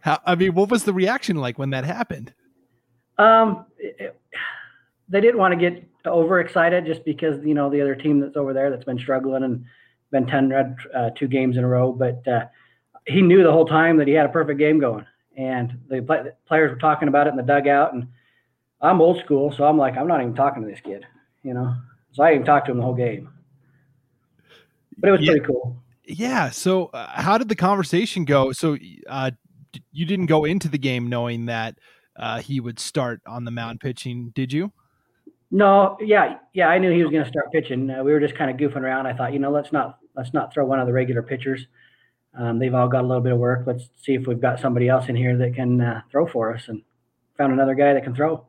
How, 0.00 0.18
I 0.24 0.34
mean, 0.34 0.54
what 0.54 0.70
was 0.70 0.84
the 0.84 0.94
reaction 0.94 1.36
like 1.36 1.58
when 1.58 1.70
that 1.70 1.84
happened? 1.84 2.32
Um, 3.18 3.66
it, 3.78 4.18
they 5.08 5.20
didn't 5.20 5.38
want 5.38 5.52
to 5.52 5.70
get 5.70 5.84
overexcited 6.06 6.86
just 6.86 7.04
because 7.04 7.44
you 7.44 7.54
know 7.54 7.70
the 7.70 7.80
other 7.80 7.94
team 7.94 8.20
that's 8.20 8.36
over 8.36 8.52
there 8.52 8.70
that's 8.70 8.84
been 8.84 8.98
struggling 8.98 9.44
and 9.44 9.64
been 10.10 10.26
ten 10.26 10.48
red 10.48 10.76
uh, 10.94 11.10
two 11.10 11.28
games 11.28 11.56
in 11.56 11.64
a 11.64 11.68
row. 11.68 11.92
But 11.92 12.26
uh, 12.26 12.46
he 13.06 13.20
knew 13.22 13.42
the 13.42 13.52
whole 13.52 13.66
time 13.66 13.98
that 13.98 14.08
he 14.08 14.14
had 14.14 14.26
a 14.26 14.30
perfect 14.30 14.58
game 14.58 14.78
going, 14.78 15.06
and 15.36 15.78
the, 15.88 16.00
play, 16.00 16.22
the 16.22 16.34
players 16.46 16.70
were 16.70 16.78
talking 16.78 17.08
about 17.08 17.26
it 17.26 17.30
in 17.30 17.36
the 17.36 17.42
dugout. 17.42 17.92
And 17.92 18.08
I'm 18.80 19.00
old 19.00 19.20
school, 19.20 19.52
so 19.52 19.64
I'm 19.64 19.78
like, 19.78 19.96
I'm 19.96 20.08
not 20.08 20.20
even 20.20 20.34
talking 20.34 20.62
to 20.62 20.68
this 20.68 20.80
kid, 20.80 21.04
you 21.42 21.52
know. 21.52 21.74
So 22.12 22.22
I 22.22 22.32
didn't 22.32 22.46
talk 22.46 22.64
to 22.64 22.70
him 22.70 22.78
the 22.78 22.84
whole 22.84 22.94
game, 22.94 23.30
but 24.96 25.08
it 25.08 25.12
was 25.12 25.20
yeah. 25.20 25.32
pretty 25.32 25.46
cool. 25.46 25.76
Yeah. 26.06 26.50
So, 26.50 26.86
uh, 26.86 27.20
how 27.20 27.38
did 27.38 27.48
the 27.48 27.56
conversation 27.56 28.24
go? 28.24 28.52
So, 28.52 28.76
uh, 29.08 29.32
you 29.92 30.06
didn't 30.06 30.26
go 30.26 30.44
into 30.44 30.68
the 30.68 30.78
game 30.78 31.08
knowing 31.08 31.46
that 31.46 31.78
uh, 32.16 32.40
he 32.40 32.60
would 32.60 32.78
start 32.78 33.20
on 33.26 33.44
the 33.44 33.50
mound 33.50 33.80
pitching, 33.80 34.30
did 34.34 34.52
you? 34.52 34.72
No. 35.50 35.96
Yeah. 36.00 36.38
Yeah. 36.54 36.68
I 36.68 36.78
knew 36.78 36.90
he 36.90 37.02
was 37.02 37.12
going 37.12 37.24
to 37.24 37.30
start 37.30 37.52
pitching. 37.52 37.90
Uh, 37.90 38.02
we 38.02 38.12
were 38.12 38.20
just 38.20 38.34
kind 38.34 38.50
of 38.50 38.56
goofing 38.56 38.82
around. 38.82 39.06
I 39.06 39.12
thought, 39.12 39.32
you 39.32 39.38
know, 39.38 39.50
let's 39.50 39.72
not 39.72 39.98
let's 40.14 40.32
not 40.32 40.52
throw 40.52 40.64
one 40.64 40.80
of 40.80 40.86
the 40.86 40.92
regular 40.92 41.22
pitchers. 41.22 41.66
Um, 42.38 42.58
they've 42.58 42.74
all 42.74 42.88
got 42.88 43.04
a 43.04 43.06
little 43.06 43.22
bit 43.22 43.32
of 43.32 43.38
work. 43.38 43.64
Let's 43.66 43.88
see 44.02 44.14
if 44.14 44.26
we've 44.26 44.40
got 44.40 44.60
somebody 44.60 44.88
else 44.88 45.08
in 45.08 45.16
here 45.16 45.36
that 45.36 45.54
can 45.54 45.80
uh, 45.80 46.02
throw 46.10 46.26
for 46.26 46.54
us. 46.54 46.68
And 46.68 46.82
found 47.36 47.52
another 47.52 47.74
guy 47.74 47.92
that 47.94 48.04
can 48.04 48.14
throw. 48.14 48.46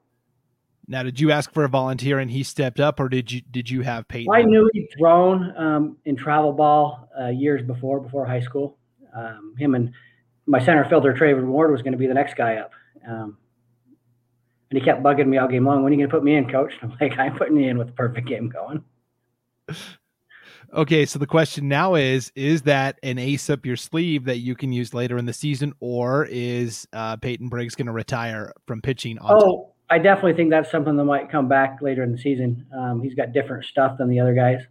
Now, 0.87 1.03
did 1.03 1.19
you 1.19 1.31
ask 1.31 1.51
for 1.51 1.65
a 1.65 1.69
volunteer 1.69 2.19
and 2.19 2.31
he 2.31 2.43
stepped 2.43 2.79
up, 2.79 2.99
or 2.99 3.09
did 3.09 3.31
you 3.31 3.41
did 3.51 3.69
you 3.69 3.81
have 3.81 4.07
Peyton? 4.07 4.33
I 4.33 4.41
knew 4.43 4.69
he'd 4.73 4.87
thrown 4.97 5.53
um, 5.57 5.97
in 6.05 6.15
travel 6.15 6.53
ball 6.53 7.09
uh, 7.19 7.27
years 7.27 7.61
before, 7.61 7.99
before 7.99 8.25
high 8.25 8.39
school. 8.39 8.77
Um, 9.13 9.55
him 9.57 9.75
and 9.75 9.91
my 10.45 10.59
center 10.59 10.85
fielder 10.85 11.13
Trayvon 11.13 11.47
Ward 11.47 11.71
was 11.71 11.81
going 11.81 11.91
to 11.91 11.97
be 11.97 12.07
the 12.07 12.13
next 12.13 12.35
guy 12.35 12.55
up. 12.55 12.71
Um, 13.05 13.37
and 14.69 14.79
he 14.79 14.83
kept 14.83 15.03
bugging 15.03 15.27
me 15.27 15.37
all 15.37 15.47
game 15.47 15.65
long. 15.65 15.83
When 15.83 15.91
are 15.91 15.95
you 15.95 15.99
going 15.99 16.09
to 16.09 16.15
put 16.15 16.23
me 16.23 16.35
in, 16.35 16.49
coach? 16.49 16.73
I'm 16.81 16.95
like, 16.99 17.17
I'm 17.17 17.35
putting 17.35 17.57
you 17.57 17.69
in 17.69 17.77
with 17.77 17.87
the 17.87 17.93
perfect 17.93 18.27
game 18.27 18.49
going. 18.49 18.83
Okay, 20.73 21.05
so 21.05 21.17
the 21.19 21.27
question 21.27 21.67
now 21.67 21.95
is: 21.95 22.31
Is 22.35 22.63
that 22.63 22.99
an 23.03 23.17
ace 23.17 23.49
up 23.49 23.65
your 23.65 23.77
sleeve 23.77 24.25
that 24.25 24.39
you 24.39 24.55
can 24.55 24.71
use 24.71 24.93
later 24.93 25.17
in 25.17 25.25
the 25.25 25.33
season, 25.33 25.73
or 25.79 26.27
is 26.29 26.87
uh, 26.91 27.15
Peyton 27.17 27.47
Briggs 27.47 27.75
going 27.75 27.85
to 27.87 27.93
retire 27.93 28.53
from 28.65 28.81
pitching? 28.81 29.17
On 29.19 29.41
oh, 29.41 29.73
I 29.89 29.99
definitely 29.99 30.33
think 30.33 30.49
that's 30.49 30.69
something 30.69 30.97
that 30.97 31.05
might 31.05 31.31
come 31.31 31.47
back 31.47 31.79
later 31.81 32.03
in 32.03 32.11
the 32.11 32.17
season. 32.17 32.65
Um, 32.77 33.01
he's 33.01 33.13
got 33.13 33.31
different 33.31 33.65
stuff 33.65 33.97
than 33.97 34.09
the 34.09 34.19
other 34.19 34.33
guys. 34.33 34.61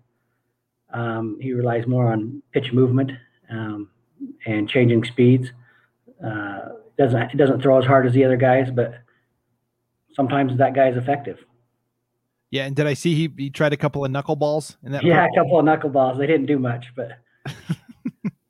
Um, 0.93 1.39
he 1.41 1.53
relies 1.53 1.87
more 1.87 2.13
on 2.13 2.43
pitch 2.53 2.73
movement 2.73 3.13
um, 3.51 3.91
and 4.45 4.69
changing 4.69 5.05
speeds. 5.05 5.49
Uh, 6.25 6.61
doesn't 6.99 7.33
it 7.33 7.37
doesn't 7.37 7.63
throw 7.63 7.79
as 7.79 7.85
hard 7.85 8.07
as 8.07 8.13
the 8.13 8.25
other 8.25 8.37
guys, 8.37 8.71
but 8.71 8.95
sometimes 10.15 10.57
that 10.59 10.75
guy 10.75 10.89
is 10.89 10.97
effective. 10.97 11.39
Yeah, 12.51 12.65
and 12.65 12.77
did 12.77 12.87
I 12.87 12.95
see 12.95 13.15
he, 13.15 13.33
he 13.37 13.51
tried 13.51 13.73
a 13.73 13.77
couple 13.77 14.05
of 14.05 14.11
knuckleballs 14.11 14.77
in 14.83 14.93
that? 14.93 15.05
Yeah, 15.05 15.27
a 15.27 15.35
couple 15.35 15.59
of 15.59 15.65
knuckleballs. 15.67 16.17
They 16.19 16.27
didn't 16.27 16.47
do 16.47 16.59
much, 16.59 16.87
but 16.95 17.19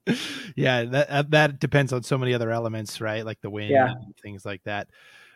yeah, 0.57 0.85
that 0.85 1.31
that 1.31 1.59
depends 1.59 1.93
on 1.93 2.03
so 2.03 2.19
many 2.19 2.35
other 2.35 2.51
elements, 2.51 3.01
right? 3.01 3.25
Like 3.25 3.41
the 3.41 3.51
wind 3.51 3.71
yeah. 3.71 3.91
and 3.91 4.15
things 4.23 4.45
like 4.45 4.63
that. 4.65 4.89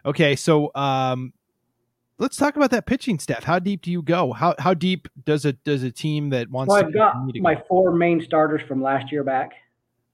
Okay, 0.05 0.37
so 0.37 0.71
um, 0.75 1.33
let's 2.19 2.37
talk 2.37 2.57
about 2.57 2.71
that 2.71 2.87
pitching 2.87 3.19
staff. 3.19 3.45
How 3.45 3.59
deep 3.59 3.83
do 3.83 3.91
you 3.91 4.03
go? 4.03 4.33
How 4.33 4.55
how 4.59 4.75
deep 4.75 5.09
does 5.25 5.45
it 5.45 5.63
does 5.65 5.83
a 5.83 5.91
team 5.91 6.31
that 6.31 6.49
wants? 6.51 6.71
Well, 6.71 6.85
I've 6.85 6.95
got 6.95 7.17
my 7.37 7.55
go? 7.55 7.63
four 7.69 7.93
main 7.93 8.23
starters 8.23 8.63
from 8.67 8.83
last 8.83 9.11
year 9.11 9.25
back, 9.25 9.53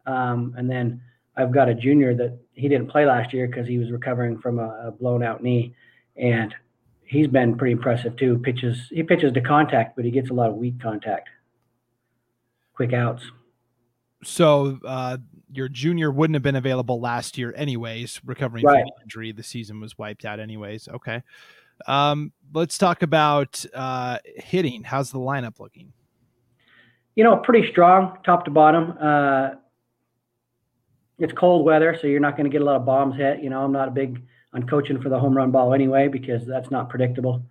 um, 0.07 0.55
and 0.57 0.71
then 0.71 1.03
I've 1.37 1.53
got 1.53 1.69
a 1.69 1.75
junior 1.75 2.15
that 2.15 2.39
he 2.55 2.69
didn't 2.69 2.89
play 2.89 3.05
last 3.05 3.33
year 3.33 3.47
because 3.47 3.69
he 3.69 3.79
was 3.79 3.91
recovering 3.91 4.39
from 4.39 4.59
a, 4.59 4.89
a 4.89 4.91
blown 4.91 5.23
out 5.23 5.43
knee, 5.43 5.75
and 6.17 6.55
he's 7.05 7.29
been 7.29 7.57
pretty 7.57 7.73
impressive 7.73 8.17
too. 8.17 8.39
Pitches 8.39 8.89
he 8.91 9.03
pitches 9.03 9.33
to 9.33 9.41
contact, 9.41 9.97
but 9.97 10.05
he 10.05 10.11
gets 10.11 10.31
a 10.31 10.35
lot 10.35 10.51
of 10.51 10.57
weak 10.57 10.81
contact, 10.81 11.29
quick 12.75 12.93
outs. 12.93 13.23
So 14.25 14.79
uh, 14.85 15.19
your 15.53 15.69
junior 15.69 16.11
wouldn't 16.11 16.35
have 16.35 16.43
been 16.43 16.57
available 16.57 17.01
last 17.01 17.39
year, 17.39 17.55
anyways. 17.57 18.21
Recovering 18.25 18.65
right. 18.65 18.83
from 18.83 19.03
injury, 19.03 19.33
the 19.33 19.43
season 19.43 19.81
was 19.81 19.97
wiped 19.97 20.25
out, 20.25 20.41
anyways. 20.41 20.89
Okay. 20.89 21.23
Um, 21.87 22.33
let's 22.55 22.79
talk 22.79 23.03
about 23.03 23.65
uh, 23.75 24.19
hitting. 24.25 24.83
How's 24.83 25.11
the 25.11 25.19
lineup 25.19 25.61
looking? 25.61 25.93
You 27.15 27.25
know, 27.25 27.37
pretty 27.37 27.71
strong, 27.71 28.19
top 28.25 28.45
to 28.45 28.51
bottom. 28.51 28.95
Uh, 29.01 29.51
it's 31.19 31.33
cold 31.33 31.65
weather, 31.65 31.97
so 32.01 32.07
you're 32.07 32.21
not 32.21 32.37
going 32.37 32.45
to 32.45 32.51
get 32.51 32.61
a 32.61 32.65
lot 32.65 32.77
of 32.77 32.85
bombs 32.85 33.17
hit. 33.17 33.43
You 33.43 33.51
know, 33.51 33.65
I'm 33.65 33.73
not 33.73 33.89
a 33.89 33.91
big 33.91 34.23
on 34.53 34.67
coaching 34.67 35.01
for 35.01 35.09
the 35.09 35.19
home 35.19 35.37
run 35.37 35.51
ball 35.51 35.73
anyway 35.73 36.09
because 36.09 36.47
that's 36.47 36.71
not 36.71 36.89
predictable. 36.89 37.43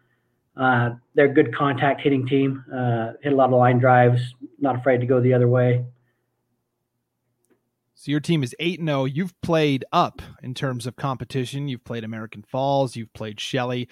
Uh, 0.57 0.91
they're 1.13 1.25
a 1.25 1.33
good 1.33 1.53
contact 1.55 2.01
hitting 2.01 2.25
team. 2.27 2.63
Uh, 2.73 3.13
hit 3.21 3.33
a 3.33 3.35
lot 3.35 3.45
of 3.51 3.59
line 3.59 3.79
drives. 3.79 4.21
Not 4.59 4.75
afraid 4.75 4.99
to 5.01 5.05
go 5.05 5.19
the 5.19 5.33
other 5.33 5.47
way. 5.47 5.85
So 7.95 8.11
your 8.11 8.19
team 8.19 8.43
is 8.43 8.53
eight 8.59 8.79
and 8.79 8.87
zero. 8.89 9.01
Oh. 9.01 9.05
You've 9.05 9.39
played 9.41 9.85
up 9.91 10.21
in 10.43 10.53
terms 10.53 10.85
of 10.85 10.95
competition. 10.95 11.67
You've 11.67 11.83
played 11.83 12.03
American 12.03 12.43
Falls. 12.43 12.95
You've 12.95 13.13
played 13.13 13.39
Shelley. 13.39 13.89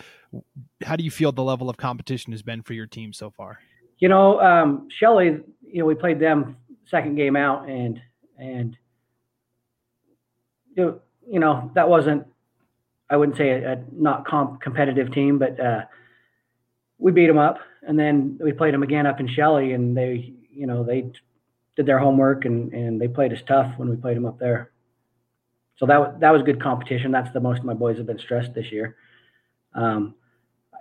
How 0.83 0.95
do 0.95 1.03
you 1.03 1.11
feel 1.11 1.31
the 1.31 1.43
level 1.43 1.69
of 1.69 1.77
competition 1.77 2.33
has 2.33 2.41
been 2.41 2.61
for 2.61 2.73
your 2.73 2.85
team 2.85 3.13
so 3.13 3.31
far? 3.31 3.59
You 3.99 4.09
know, 4.09 4.39
um, 4.41 4.87
Shelley. 4.89 5.39
You 5.65 5.79
know, 5.79 5.85
we 5.85 5.95
played 5.95 6.19
them 6.19 6.57
second 6.85 7.15
game 7.15 7.35
out, 7.35 7.67
and 7.67 7.99
and 8.37 8.77
you 10.75 10.99
know 11.25 11.71
that 11.73 11.87
wasn't 11.87 12.27
I 13.09 13.15
wouldn't 13.17 13.37
say 13.37 13.49
a, 13.49 13.73
a 13.73 13.83
not 13.91 14.25
comp 14.25 14.61
competitive 14.61 15.11
team, 15.11 15.37
but 15.37 15.59
uh, 15.59 15.81
we 16.97 17.11
beat 17.11 17.27
them 17.27 17.37
up, 17.37 17.59
and 17.83 17.97
then 17.97 18.39
we 18.41 18.51
played 18.51 18.73
them 18.73 18.83
again 18.83 19.05
up 19.05 19.19
in 19.19 19.27
Shelley, 19.27 19.73
and 19.73 19.95
they, 19.95 20.33
you 20.51 20.65
know, 20.65 20.83
they 20.83 21.11
did 21.75 21.85
their 21.85 21.99
homework 21.99 22.45
and 22.45 22.71
and 22.73 22.99
they 22.99 23.07
played 23.07 23.33
us 23.33 23.41
tough 23.47 23.73
when 23.77 23.89
we 23.89 23.95
played 23.95 24.17
them 24.17 24.25
up 24.25 24.39
there. 24.39 24.71
So 25.77 25.85
that 25.87 26.19
that 26.19 26.31
was 26.31 26.43
good 26.43 26.61
competition. 26.61 27.11
That's 27.11 27.33
the 27.33 27.39
most 27.39 27.63
my 27.63 27.73
boys 27.73 27.97
have 27.97 28.07
been 28.07 28.19
stressed 28.19 28.53
this 28.53 28.71
year. 28.71 28.95
Um, 29.73 30.15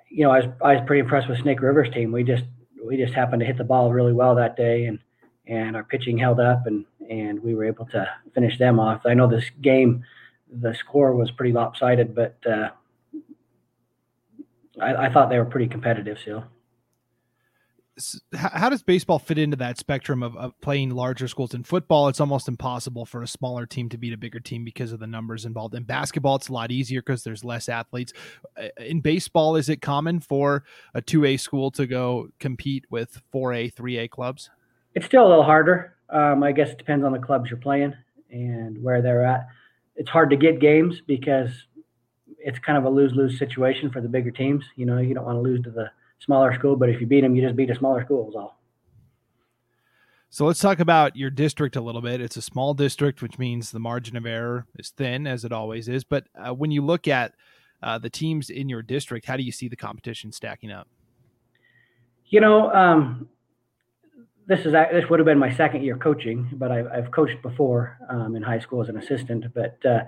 you 0.09 0.25
know, 0.25 0.31
I 0.31 0.41
was 0.41 0.47
I 0.63 0.75
was 0.75 0.83
pretty 0.87 1.01
impressed 1.01 1.29
with 1.29 1.41
Snake 1.41 1.61
River's 1.61 1.93
team. 1.93 2.13
We 2.13 2.25
just 2.25 2.45
we 2.85 2.97
just 2.97 3.15
happened 3.15 3.41
to 3.41 3.47
hit 3.47 3.57
the 3.57 3.65
ball 3.65 3.93
really 3.93 4.13
well 4.13 4.35
that 4.35 4.57
day, 4.57 4.87
and 4.87 4.99
and 5.47 5.77
our 5.77 5.85
pitching 5.85 6.19
held 6.19 6.41
up, 6.41 6.67
and 6.67 6.85
and 7.09 7.43
we 7.43 7.55
were 7.55 7.65
able 7.65 7.87
to 7.87 8.09
finish 8.35 8.59
them 8.59 8.79
off. 8.79 9.03
I 9.07 9.15
know 9.15 9.29
this 9.29 9.51
game 9.61 10.05
the 10.53 10.75
score 10.75 11.15
was 11.15 11.31
pretty 11.31 11.53
lopsided, 11.53 12.15
but 12.15 12.37
uh, 12.47 12.69
I, 14.81 15.07
I, 15.07 15.13
thought 15.13 15.31
they 15.31 15.39
were 15.39 15.47
pretty 15.47 15.67
competitive 15.67 16.19
still. 16.19 16.45
How 18.35 18.71
does 18.71 18.83
baseball 18.83 19.19
fit 19.19 19.39
into 19.39 19.57
that 19.59 19.79
spectrum 19.79 20.23
of, 20.23 20.37
of, 20.37 20.59
playing 20.61 20.91
larger 20.91 21.29
schools? 21.29 21.53
In 21.53 21.63
football, 21.63 22.09
it's 22.09 22.21
almost 22.21 22.49
impossible 22.49 23.05
for 23.05 23.23
a 23.23 23.27
smaller 23.27 23.67
team 23.67 23.89
to 23.91 23.99
beat 23.99 24.13
a 24.13 24.17
bigger 24.17 24.41
team 24.41 24.65
because 24.65 24.93
of 24.93 25.01
the 25.01 25.07
numbers 25.07 25.45
involved. 25.45 25.75
In 25.75 25.83
basketball, 25.83 26.37
it's 26.37 26.49
a 26.49 26.53
lot 26.53 26.71
easier 26.71 27.03
because 27.03 27.23
there's 27.23 27.45
less 27.45 27.69
athletes. 27.69 28.13
In 28.79 29.01
baseball, 29.01 29.57
is 29.57 29.69
it 29.69 29.83
common 29.83 30.21
for 30.21 30.65
a 30.95 31.03
2A 31.03 31.39
school 31.39 31.71
to 31.73 31.87
go 31.87 32.29
compete 32.41 32.87
with 32.91 33.21
4A, 33.35 33.75
3A 33.75 34.09
clubs? 34.11 34.51
It's 34.95 35.07
still 35.07 35.27
a 35.27 35.29
little 35.29 35.45
harder. 35.45 35.97
Um, 36.09 36.43
I 36.43 36.53
guess 36.53 36.71
it 36.71 36.79
depends 36.79 37.05
on 37.05 37.13
the 37.13 37.19
clubs 37.19 37.51
you're 37.51 37.59
playing 37.59 37.95
and 38.31 38.83
where 38.83 39.03
they're 39.03 39.25
at 39.25 39.47
it's 39.97 40.11
hard 40.11 40.31
to 40.31 40.37
get 40.37 40.61
games 40.61 41.01
because 41.07 41.51
it's 42.39 42.59
kind 42.59 42.79
of 42.79 42.85
a 42.85 42.91
lose 42.91 43.13
lose 43.15 43.39
situation 43.39 43.91
for 43.91 44.01
the 44.01 44.09
bigger 44.09 44.31
teams. 44.31 44.65
You 44.77 44.87
know, 44.87 44.99
you 44.99 45.15
don't 45.15 45.25
want 45.25 45.37
to 45.37 45.43
lose 45.43 45.63
to 45.65 45.71
the 45.71 45.91
smaller 46.25 46.55
school, 46.55 46.77
but 46.77 46.89
if 46.89 47.01
you 47.01 47.07
beat 47.07 47.23
them, 47.23 47.35
you 47.35 47.43
just 47.43 47.57
beat 47.57 47.71
a 47.71 47.75
smaller 47.75 48.05
school. 48.05 48.29
Is 48.29 48.37
all. 48.37 48.59
So 50.31 50.47
let's 50.47 50.61
talk 50.61 50.81
about 50.81 51.15
your 51.15 51.29
district 51.29 51.77
a 51.77 51.81
little 51.83 52.01
bit. 52.01 52.23
It's 52.23 52.39
a 52.39 52.43
small 52.43 52.73
district, 52.73 53.21
which 53.21 53.39
means 53.39 53.71
the 53.71 53.79
margin 53.79 54.17
of 54.17 54.25
error 54.25 54.67
is 54.79 54.89
thin, 54.89 55.27
as 55.27 55.45
it 55.45 55.53
always 55.53 55.89
is. 55.89 56.05
But 56.05 56.25
uh, 56.35 56.55
when 56.55 56.71
you 56.71 56.81
look 56.83 57.07
at 57.07 57.35
uh, 57.83 57.99
the 57.99 58.09
teams 58.09 58.49
in 58.49 58.69
your 58.69 58.81
district, 58.81 59.27
how 59.27 59.37
do 59.37 59.43
you 59.43 59.53
see 59.53 59.69
the 59.69 59.77
competition 59.77 60.33
stacking 60.33 60.71
up? 60.71 60.89
You 62.29 62.41
know, 62.41 62.73
um, 62.73 63.29
this 64.47 64.61
is 64.61 64.73
this 64.73 65.05
would 65.11 65.19
have 65.19 65.27
been 65.27 65.39
my 65.39 65.55
second 65.55 65.83
year 65.83 65.97
coaching, 65.97 66.49
but 66.53 66.73
I've, 66.73 66.87
I've 66.87 67.11
coached 67.11 67.43
before 67.43 67.99
um, 68.09 68.35
in 68.35 68.43
high 68.43 68.59
school 68.59 68.81
as 68.81 68.89
an 68.89 68.97
assistant. 68.97 69.53
But 69.53 69.85
uh, 69.85 70.05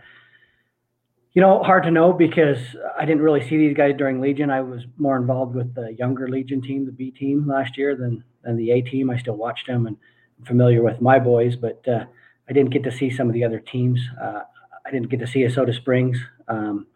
you 1.35 1.43
know, 1.43 1.63
hard 1.63 1.83
to 1.83 1.91
know 1.91 2.13
because 2.13 2.59
I 2.97 3.05
didn't 3.05 3.23
really 3.23 3.47
see 3.49 3.57
these 3.57 3.77
guys 3.77 3.95
during 3.99 4.21
Legion. 4.21 4.51
I 4.51 4.61
was 4.63 4.83
more 4.97 5.17
involved 5.17 5.57
with 5.57 5.75
the 5.75 5.93
younger 5.95 6.29
Legion 6.29 6.63
team, 6.63 6.87
the 6.87 6.93
B 6.93 7.11
team 7.11 7.47
last 7.47 7.77
year, 7.77 7.97
than 7.97 8.23
than 8.43 8.57
the 8.57 8.71
A 8.71 8.83
team. 8.83 9.11
I 9.11 9.19
still 9.19 9.37
watched 9.37 9.67
them 9.67 9.87
and 9.87 9.97
I'm 10.39 10.45
familiar 10.45 10.83
with 10.83 11.01
my 11.01 11.19
boys, 11.19 11.57
but 11.57 11.87
uh, 11.89 12.05
I 12.49 12.53
didn't 12.53 12.71
get 12.71 12.85
to 12.85 12.93
see 12.93 13.11
some 13.11 13.27
of 13.27 13.35
the 13.35 13.45
other 13.45 13.59
teams. 13.59 14.01
Uh, 14.21 14.43
I 14.87 14.91
didn't 14.91 15.09
get 15.09 15.21
to 15.21 15.27
see 15.27 15.49
Soda 15.49 15.73
Springs. 15.73 16.19
Um, 16.47 16.87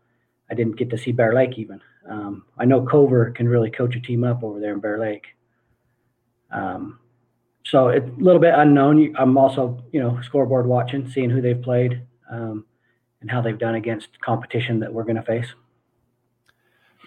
I 0.51 0.55
didn't 0.55 0.77
get 0.77 0.91
to 0.91 0.99
see 0.99 1.11
Bear 1.11 1.35
Lake 1.35 1.59
even. 1.59 1.81
Um, 2.09 2.45
I 2.57 2.65
know 2.65 2.83
Cover 2.83 3.31
can 3.33 3.49
really 3.49 3.71
coach 3.71 3.97
a 3.97 4.01
team 4.01 4.25
up 4.25 4.45
over 4.45 4.61
there 4.61 4.73
in 4.73 4.81
Bear 4.81 4.99
Lake. 4.99 5.27
Um, 6.51 7.01
so 7.65 7.89
it's 7.89 8.09
a 8.09 8.23
little 8.23 8.41
bit 8.41 8.55
unknown. 8.55 9.15
I'm 9.19 9.37
also, 9.37 9.83
you 9.93 10.01
know, 10.01 10.21
scoreboard 10.23 10.67
watching, 10.67 11.11
seeing 11.11 11.29
who 11.29 11.43
they've 11.43 11.61
played 11.61 12.03
um, 12.31 12.65
and 13.21 13.31
how 13.31 13.41
they've 13.41 13.59
done 13.59 13.75
against 13.75 14.21
competition 14.21 14.81
that 14.81 14.93
we're 14.93 15.05
going 15.05 15.17
to 15.17 15.23
face. 15.23 15.47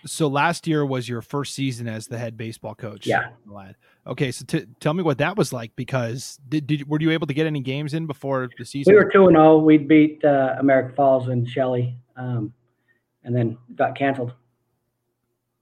So 0.05 0.27
last 0.27 0.67
year 0.67 0.85
was 0.85 1.07
your 1.07 1.21
first 1.21 1.53
season 1.53 1.87
as 1.87 2.07
the 2.07 2.17
head 2.17 2.35
baseball 2.35 2.73
coach. 2.73 3.05
Yeah. 3.05 3.29
Lad. 3.45 3.75
Okay, 4.07 4.31
so 4.31 4.45
t- 4.45 4.65
tell 4.79 4.95
me 4.95 5.03
what 5.03 5.19
that 5.19 5.37
was 5.37 5.53
like 5.53 5.75
because 5.75 6.39
did, 6.49 6.65
did 6.65 6.89
were 6.89 6.99
you 6.99 7.11
able 7.11 7.27
to 7.27 7.33
get 7.35 7.45
any 7.45 7.59
games 7.59 7.93
in 7.93 8.07
before 8.07 8.49
the 8.57 8.65
season? 8.65 8.93
We 8.93 8.97
were 8.97 9.11
two 9.11 9.27
and 9.27 9.35
zero. 9.35 9.53
Oh. 9.53 9.57
We 9.59 9.77
beat 9.77 10.23
uh, 10.25 10.55
American 10.57 10.95
Falls 10.95 11.27
and 11.27 11.47
Shelley, 11.47 11.99
um, 12.15 12.51
and 13.23 13.35
then 13.35 13.57
got 13.75 13.95
canceled. 13.95 14.33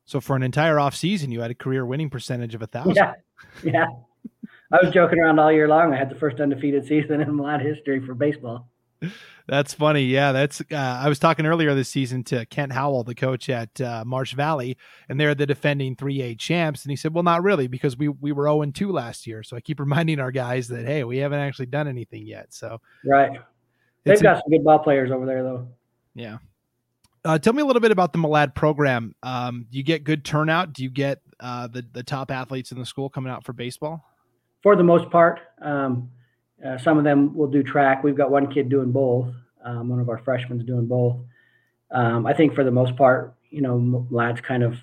So 0.06 0.22
for 0.22 0.38
an 0.38 0.44
entire 0.44 0.80
off 0.80 0.96
season, 0.96 1.32
you 1.32 1.42
had 1.42 1.52
a 1.52 1.56
career 1.56 1.86
winning 1.86 2.10
percentage 2.10 2.56
of 2.56 2.62
a 2.62 2.68
thousand. 2.68 2.96
Yeah, 2.96 3.14
yeah. 3.64 3.88
I 4.72 4.78
was 4.82 4.94
joking 4.94 5.20
around 5.20 5.40
all 5.40 5.52
year 5.52 5.68
long. 5.68 5.94
I 5.94 5.98
had 5.98 6.10
the 6.10 6.16
first 6.16 6.40
undefeated 6.40 6.88
season 6.88 7.20
in 7.22 7.28
Malad 7.28 7.62
history 7.62 8.00
for 8.00 8.14
baseball. 8.14 8.70
That's 9.48 9.74
funny. 9.74 10.04
Yeah, 10.04 10.32
that's. 10.32 10.62
Uh, 10.62 10.76
I 10.76 11.10
was 11.10 11.18
talking 11.18 11.46
earlier 11.46 11.74
this 11.74 11.90
season 11.90 12.24
to 12.26 12.46
Kent 12.46 12.72
Howell, 12.72 13.04
the 13.04 13.16
coach 13.16 13.50
at 13.50 13.82
uh, 13.82 14.04
Marsh 14.06 14.34
Valley, 14.34 14.78
and 15.08 15.20
they're 15.20 15.34
the 15.34 15.46
defending 15.46 15.96
3A 15.96 16.38
champs. 16.38 16.84
And 16.84 16.92
he 16.92 16.96
said, 16.96 17.14
"Well, 17.14 17.24
not 17.24 17.42
really, 17.42 17.68
because 17.68 17.98
we 17.98 18.10
we 18.10 18.32
were 18.32 18.46
0 18.46 18.66
2 18.66 18.92
last 18.92 19.26
year." 19.26 19.42
So 19.42 19.56
I 19.58 19.62
keep 19.62 19.80
reminding 19.80 20.20
our 20.20 20.32
guys 20.32 20.68
that 20.68 20.86
hey, 20.86 21.04
we 21.04 21.18
haven't 21.18 21.40
actually 21.40 21.68
done 21.68 21.88
anything 21.88 22.26
yet. 22.26 22.54
So 22.54 22.80
right, 23.06 23.40
they've 24.04 24.22
got 24.22 24.44
some 24.44 24.52
good 24.52 24.64
ball 24.64 24.80
players 24.80 25.12
over 25.12 25.26
there, 25.26 25.44
though. 25.44 25.68
Yeah. 26.14 26.38
Uh, 27.26 27.38
tell 27.38 27.54
me 27.54 27.62
a 27.62 27.66
little 27.66 27.82
bit 27.82 27.92
about 27.92 28.14
the 28.14 28.20
Malad 28.20 28.56
program. 28.56 29.14
Um, 29.24 29.66
do 29.70 29.78
you 29.78 29.84
get 29.84 30.04
good 30.04 30.24
turnout? 30.24 30.74
Do 30.74 30.84
you 30.84 30.90
get 30.90 31.22
uh, 31.40 31.68
the 31.68 31.86
the 31.92 32.04
top 32.04 32.32
athletes 32.32 32.72
in 32.72 32.80
the 32.80 32.86
school 32.86 33.10
coming 33.10 33.32
out 33.32 33.44
for 33.44 33.54
baseball? 33.54 34.06
for 34.62 34.76
the 34.76 34.84
most 34.84 35.10
part. 35.10 35.40
Um, 35.62 36.10
uh, 36.66 36.78
some 36.78 36.98
of 36.98 37.04
them 37.04 37.36
will 37.36 37.48
do 37.48 37.64
track. 37.64 38.04
We've 38.04 38.18
got 38.18 38.32
one 38.32 38.52
kid 38.52 38.70
doing 38.70 38.92
both. 38.92 39.34
Um, 39.64 39.90
one 39.90 40.00
of 40.00 40.10
our 40.10 40.18
freshmen 40.20 40.60
is 40.60 40.66
doing 40.66 40.88
both. 40.88 41.18
Um, 41.92 42.26
I 42.26 42.34
think 42.34 42.54
for 42.54 42.64
the 42.64 42.72
most 42.72 42.96
part, 42.96 43.36
you 43.50 43.62
know, 43.62 44.08
lads 44.10 44.42
kind 44.42 44.64
of 44.64 44.76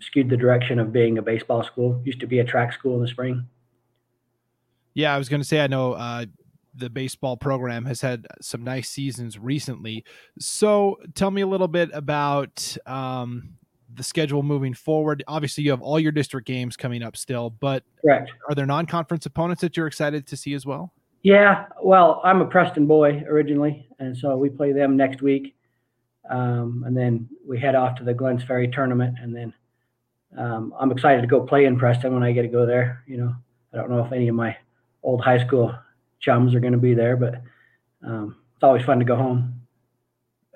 skewed 0.00 0.30
the 0.30 0.36
direction 0.36 0.78
of 0.78 0.92
being 0.92 1.18
a 1.18 1.22
baseball 1.22 1.62
school. 1.62 2.00
Used 2.04 2.20
to 2.20 2.26
be 2.26 2.38
a 2.38 2.44
track 2.44 2.72
school 2.72 2.96
in 2.96 3.02
the 3.02 3.08
spring. 3.08 3.46
Yeah, 4.94 5.14
I 5.14 5.18
was 5.18 5.28
going 5.28 5.40
to 5.40 5.48
say 5.48 5.60
I 5.60 5.66
know 5.66 5.94
uh, 5.94 6.26
the 6.74 6.90
baseball 6.90 7.36
program 7.36 7.84
has 7.86 8.00
had 8.00 8.26
some 8.40 8.62
nice 8.62 8.88
seasons 8.88 9.38
recently. 9.38 10.04
So 10.38 10.98
tell 11.14 11.30
me 11.30 11.40
a 11.40 11.46
little 11.46 11.68
bit 11.68 11.90
about 11.92 12.76
um, 12.86 13.54
the 13.94 14.02
schedule 14.02 14.42
moving 14.42 14.74
forward? 14.74 15.22
Obviously, 15.26 15.64
you 15.64 15.70
have 15.70 15.82
all 15.82 15.98
your 15.98 16.12
district 16.12 16.46
games 16.46 16.76
coming 16.76 17.02
up 17.02 17.16
still, 17.16 17.50
but 17.50 17.84
Correct. 18.00 18.30
are 18.48 18.54
there 18.54 18.66
non-conference 18.66 19.26
opponents 19.26 19.60
that 19.62 19.76
you're 19.76 19.86
excited 19.86 20.26
to 20.28 20.36
see 20.36 20.54
as 20.54 20.64
well? 20.66 20.92
Yeah, 21.22 21.66
well, 21.80 22.20
I'm 22.24 22.40
a 22.40 22.46
Preston 22.46 22.86
boy 22.86 23.22
originally, 23.28 23.88
and 24.00 24.16
so 24.16 24.36
we 24.36 24.48
play 24.48 24.72
them 24.72 24.96
next 24.96 25.22
week, 25.22 25.54
um, 26.28 26.82
and 26.84 26.96
then 26.96 27.28
we 27.46 27.60
head 27.60 27.76
off 27.76 27.96
to 27.96 28.04
the 28.04 28.12
Glens 28.12 28.42
Ferry 28.42 28.68
tournament, 28.68 29.16
and 29.20 29.34
then 29.34 29.54
um, 30.36 30.74
I'm 30.78 30.90
excited 30.90 31.20
to 31.20 31.28
go 31.28 31.44
play 31.44 31.64
in 31.64 31.78
Preston 31.78 32.12
when 32.12 32.24
I 32.24 32.32
get 32.32 32.42
to 32.42 32.48
go 32.48 32.66
there. 32.66 33.04
You 33.06 33.18
know, 33.18 33.36
I 33.72 33.76
don't 33.76 33.90
know 33.90 34.04
if 34.04 34.12
any 34.12 34.26
of 34.28 34.34
my 34.34 34.56
old 35.04 35.20
high 35.20 35.44
school 35.46 35.72
chums 36.18 36.54
are 36.54 36.60
going 36.60 36.72
to 36.72 36.78
be 36.78 36.94
there, 36.94 37.16
but 37.16 37.34
um, 38.04 38.36
it's 38.54 38.64
always 38.64 38.84
fun 38.84 38.98
to 38.98 39.04
go 39.04 39.16
home. 39.16 39.60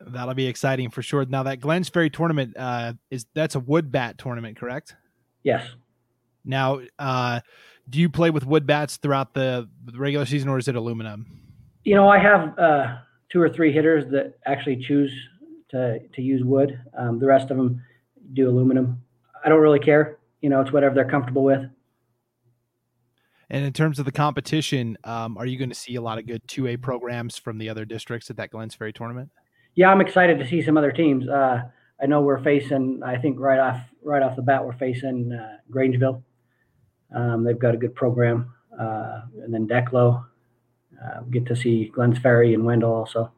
That'll 0.00 0.34
be 0.34 0.46
exciting 0.46 0.90
for 0.90 1.02
sure. 1.02 1.24
Now 1.26 1.44
that 1.44 1.60
Glens 1.60 1.88
Ferry 1.88 2.10
tournament 2.10 2.56
uh, 2.56 2.94
is 3.10 3.26
that's 3.34 3.54
a 3.54 3.60
wood 3.60 3.92
bat 3.92 4.18
tournament, 4.18 4.56
correct? 4.56 4.94
Yes. 5.42 5.66
Now, 6.44 6.80
uh, 6.98 7.40
do 7.88 8.00
you 8.00 8.08
play 8.08 8.30
with 8.30 8.44
wood 8.44 8.66
bats 8.66 8.96
throughout 8.96 9.34
the, 9.34 9.68
regular 9.94 10.26
season, 10.26 10.48
or 10.48 10.58
is 10.58 10.68
it 10.68 10.74
aluminum? 10.74 11.26
You 11.84 11.94
know, 11.94 12.08
I 12.08 12.18
have 12.18 12.58
uh, 12.58 12.96
two 13.30 13.40
or 13.40 13.48
three 13.48 13.72
hitters 13.72 14.10
that 14.10 14.34
actually 14.44 14.84
choose 14.84 15.12
to 15.70 15.98
to 16.14 16.22
use 16.22 16.42
wood. 16.44 16.78
Um, 16.98 17.18
the 17.18 17.26
rest 17.26 17.50
of 17.50 17.56
them 17.56 17.82
do 18.32 18.48
aluminum. 18.48 19.02
I 19.44 19.48
don't 19.48 19.60
really 19.60 19.78
care. 19.78 20.18
You 20.40 20.50
know, 20.50 20.60
it's 20.60 20.72
whatever 20.72 20.94
they're 20.94 21.08
comfortable 21.08 21.44
with. 21.44 21.62
And 23.48 23.64
in 23.64 23.72
terms 23.72 24.00
of 24.00 24.04
the 24.04 24.12
competition, 24.12 24.98
um, 25.04 25.38
are 25.38 25.46
you 25.46 25.56
going 25.56 25.68
to 25.68 25.74
see 25.74 25.94
a 25.94 26.00
lot 26.00 26.18
of 26.18 26.26
good 26.26 26.42
two 26.48 26.66
A 26.66 26.76
programs 26.76 27.38
from 27.38 27.58
the 27.58 27.68
other 27.68 27.84
districts 27.84 28.28
at 28.28 28.36
that 28.38 28.50
Glens 28.50 28.74
Ferry 28.74 28.92
tournament? 28.92 29.30
Yeah, 29.76 29.90
I'm 29.90 30.00
excited 30.00 30.38
to 30.40 30.48
see 30.48 30.62
some 30.62 30.76
other 30.76 30.90
teams. 30.90 31.28
Uh, 31.28 31.62
I 32.00 32.06
know 32.06 32.22
we're 32.22 32.42
facing. 32.42 33.02
I 33.04 33.16
think 33.16 33.38
right 33.38 33.60
off 33.60 33.80
right 34.02 34.22
off 34.22 34.34
the 34.34 34.42
bat, 34.42 34.64
we're 34.64 34.76
facing 34.76 35.32
uh, 35.32 35.58
Grangeville. 35.70 36.22
Um, 37.14 37.44
they've 37.44 37.58
got 37.58 37.74
a 37.74 37.78
good 37.78 37.94
program, 37.94 38.52
uh, 38.78 39.22
and 39.42 39.52
then 39.52 39.66
Declo. 39.66 40.24
Uh, 41.02 41.20
get 41.30 41.46
to 41.46 41.54
see 41.54 41.86
Glens 41.94 42.18
Ferry 42.18 42.54
and 42.54 42.64
Wendell 42.64 42.92
also. 42.92 43.30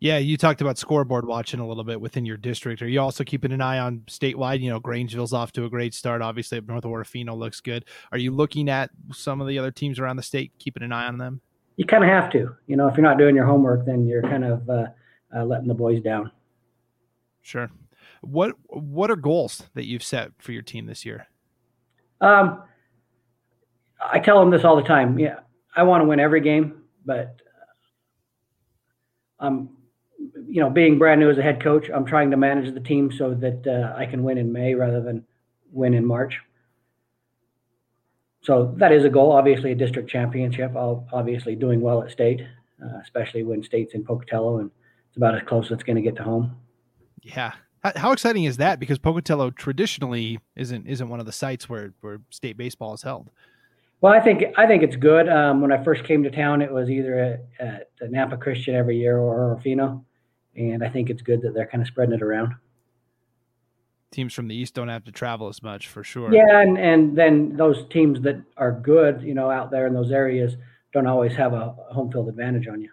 Yeah, 0.00 0.18
you 0.18 0.36
talked 0.36 0.60
about 0.60 0.78
scoreboard 0.78 1.26
watching 1.26 1.60
a 1.60 1.66
little 1.66 1.84
bit 1.84 2.00
within 2.00 2.26
your 2.26 2.36
district. 2.36 2.82
Are 2.82 2.88
you 2.88 3.00
also 3.00 3.22
keeping 3.22 3.52
an 3.52 3.60
eye 3.60 3.78
on 3.78 4.00
statewide? 4.08 4.60
You 4.60 4.70
know, 4.70 4.80
Grangeville's 4.80 5.32
off 5.32 5.52
to 5.52 5.64
a 5.64 5.70
great 5.70 5.94
start. 5.94 6.22
Obviously, 6.22 6.60
North 6.60 6.82
Orofino 6.82 7.36
looks 7.36 7.60
good. 7.60 7.84
Are 8.10 8.18
you 8.18 8.32
looking 8.32 8.68
at 8.68 8.90
some 9.12 9.40
of 9.40 9.46
the 9.46 9.60
other 9.60 9.70
teams 9.70 10.00
around 10.00 10.16
the 10.16 10.24
state, 10.24 10.50
keeping 10.58 10.82
an 10.82 10.90
eye 10.90 11.06
on 11.06 11.18
them? 11.18 11.40
You 11.76 11.84
kind 11.86 12.02
of 12.02 12.10
have 12.10 12.32
to. 12.32 12.52
You 12.66 12.76
know, 12.76 12.88
if 12.88 12.96
you're 12.96 13.06
not 13.06 13.16
doing 13.16 13.36
your 13.36 13.46
homework, 13.46 13.86
then 13.86 14.04
you're 14.08 14.22
kind 14.22 14.44
of 14.44 14.68
uh, 14.68 14.86
uh, 15.36 15.44
letting 15.44 15.68
the 15.68 15.74
boys 15.74 16.02
down. 16.02 16.32
Sure. 17.42 17.70
What 18.22 18.56
What 18.66 19.08
are 19.08 19.16
goals 19.16 19.68
that 19.74 19.86
you've 19.86 20.02
set 20.02 20.32
for 20.38 20.50
your 20.50 20.62
team 20.62 20.86
this 20.86 21.06
year? 21.06 21.28
Um, 22.22 22.62
I 24.00 24.20
tell 24.20 24.40
them 24.40 24.50
this 24.50 24.64
all 24.64 24.76
the 24.76 24.82
time. 24.82 25.18
Yeah, 25.18 25.40
I 25.76 25.82
want 25.82 26.02
to 26.02 26.08
win 26.08 26.20
every 26.20 26.40
game, 26.40 26.82
but 27.04 27.36
I'm, 29.38 29.70
you 30.48 30.60
know, 30.60 30.70
being 30.70 30.98
brand 30.98 31.20
new 31.20 31.28
as 31.28 31.36
a 31.36 31.42
head 31.42 31.60
coach, 31.60 31.90
I'm 31.92 32.06
trying 32.06 32.30
to 32.30 32.36
manage 32.36 32.72
the 32.72 32.80
team 32.80 33.10
so 33.12 33.34
that 33.34 33.66
uh, 33.66 33.94
I 33.96 34.06
can 34.06 34.22
win 34.22 34.38
in 34.38 34.52
May 34.52 34.74
rather 34.74 35.02
than 35.02 35.24
win 35.72 35.94
in 35.94 36.06
March. 36.06 36.38
So 38.42 38.74
that 38.78 38.92
is 38.92 39.04
a 39.04 39.08
goal. 39.08 39.32
Obviously, 39.32 39.72
a 39.72 39.74
district 39.74 40.08
championship. 40.08 40.72
I'll 40.76 41.06
obviously 41.12 41.54
doing 41.54 41.80
well 41.80 42.02
at 42.02 42.10
state, 42.10 42.42
uh, 42.82 42.98
especially 43.02 43.42
when 43.42 43.62
state's 43.62 43.94
in 43.94 44.04
Pocatello, 44.04 44.58
and 44.58 44.70
it's 45.08 45.16
about 45.16 45.34
as 45.34 45.42
close 45.46 45.66
as 45.66 45.72
it's 45.72 45.82
going 45.84 45.96
to 45.96 46.02
get 46.02 46.16
to 46.16 46.24
home. 46.24 46.56
Yeah, 47.22 47.52
how 47.84 48.12
exciting 48.12 48.44
is 48.44 48.58
that? 48.58 48.78
Because 48.78 48.98
Pocatello 48.98 49.50
traditionally 49.50 50.38
isn't 50.56 50.86
isn't 50.86 51.08
one 51.08 51.20
of 51.20 51.26
the 51.26 51.32
sites 51.32 51.68
where 51.68 51.92
where 52.00 52.20
state 52.30 52.56
baseball 52.56 52.94
is 52.94 53.02
held. 53.02 53.30
Well, 54.00 54.12
I 54.12 54.20
think 54.20 54.42
I 54.56 54.66
think 54.66 54.82
it's 54.82 54.96
good. 54.96 55.28
Um, 55.28 55.60
when 55.60 55.72
I 55.72 55.82
first 55.82 56.04
came 56.04 56.22
to 56.24 56.30
town, 56.30 56.62
it 56.62 56.72
was 56.72 56.90
either 56.90 57.18
at, 57.60 57.88
at 58.00 58.10
Nampa 58.10 58.40
Christian 58.40 58.74
every 58.74 58.98
year 58.98 59.18
or 59.18 59.56
Orofino, 59.56 60.04
and 60.56 60.82
I 60.84 60.88
think 60.88 61.10
it's 61.10 61.22
good 61.22 61.42
that 61.42 61.54
they're 61.54 61.66
kind 61.66 61.82
of 61.82 61.88
spreading 61.88 62.14
it 62.14 62.22
around. 62.22 62.54
Teams 64.10 64.34
from 64.34 64.48
the 64.48 64.54
east 64.54 64.74
don't 64.74 64.88
have 64.88 65.04
to 65.04 65.12
travel 65.12 65.48
as 65.48 65.62
much 65.62 65.88
for 65.88 66.04
sure. 66.04 66.32
Yeah, 66.32 66.60
and 66.60 66.78
and 66.78 67.16
then 67.16 67.56
those 67.56 67.86
teams 67.88 68.20
that 68.22 68.42
are 68.56 68.72
good, 68.72 69.22
you 69.22 69.34
know, 69.34 69.50
out 69.50 69.70
there 69.70 69.86
in 69.86 69.94
those 69.94 70.10
areas, 70.10 70.56
don't 70.92 71.06
always 71.06 71.34
have 71.34 71.52
a 71.52 71.70
home 71.90 72.12
field 72.12 72.28
advantage 72.28 72.68
on 72.68 72.80
you. 72.80 72.90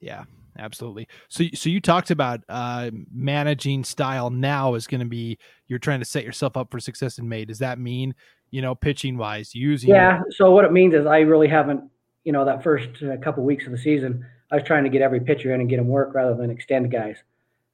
Yeah, 0.00 0.24
absolutely. 0.58 1.08
So, 1.28 1.44
so 1.54 1.68
you 1.70 1.80
talked 1.80 2.10
about 2.10 2.40
uh, 2.48 2.90
managing 3.12 3.84
style 3.84 4.30
now 4.30 4.74
is 4.74 4.86
going 4.86 5.00
to 5.00 5.06
be 5.06 5.38
you're 5.68 5.78
trying 5.78 6.00
to 6.00 6.04
set 6.04 6.24
yourself 6.24 6.56
up 6.56 6.70
for 6.70 6.80
success 6.80 7.18
in 7.18 7.28
May. 7.28 7.44
Does 7.44 7.58
that 7.58 7.78
mean 7.78 8.14
you 8.50 8.62
know 8.62 8.74
pitching 8.74 9.16
wise 9.16 9.54
using? 9.54 9.90
Yeah. 9.90 10.20
So 10.30 10.50
what 10.50 10.64
it 10.64 10.72
means 10.72 10.94
is 10.94 11.06
I 11.06 11.20
really 11.20 11.48
haven't 11.48 11.82
you 12.24 12.32
know 12.32 12.44
that 12.44 12.62
first 12.62 12.88
uh, 13.02 13.16
couple 13.18 13.44
weeks 13.44 13.66
of 13.66 13.72
the 13.72 13.78
season 13.78 14.24
I 14.50 14.56
was 14.56 14.64
trying 14.64 14.84
to 14.84 14.90
get 14.90 15.02
every 15.02 15.20
pitcher 15.20 15.54
in 15.54 15.60
and 15.60 15.68
get 15.68 15.76
them 15.76 15.88
work 15.88 16.14
rather 16.14 16.34
than 16.34 16.50
extend 16.50 16.90
guys, 16.90 17.16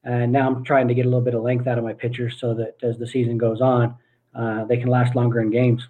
and 0.05 0.33
now 0.33 0.49
I'm 0.49 0.65
trying 0.65 0.89
to 0.89 0.95
get 0.95 1.07
a 1.07 1.09
little 1.09 1.25
bit 1.25 1.35
of 1.35 1.43
length 1.43 1.67
out 1.67 1.79
of 1.79 1.85
my 1.85 1.93
pitchers 1.93 2.39
so 2.39 2.55
that 2.55 2.77
as 2.83 2.99
the 2.99 3.07
season 3.07 3.37
goes 3.39 3.61
on, 3.61 3.95
uh, 4.35 4.65
they 4.65 4.77
can 4.77 4.89
last 4.89 5.15
longer 5.15 5.41
in 5.41 5.51
games. 5.51 5.87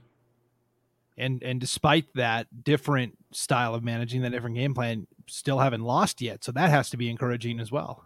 And 1.16 1.42
and 1.42 1.61
despite 1.61 2.07
that 2.14 2.64
different 2.64 3.16
style 3.32 3.74
of 3.74 3.82
managing, 3.82 4.22
that 4.22 4.30
different 4.30 4.56
game 4.56 4.74
plan, 4.74 5.06
still 5.26 5.58
haven't 5.58 5.82
lost 5.82 6.20
yet. 6.20 6.44
So 6.44 6.52
that 6.52 6.70
has 6.70 6.90
to 6.90 6.96
be 6.96 7.10
encouraging 7.10 7.60
as 7.60 7.70
well. 7.70 8.04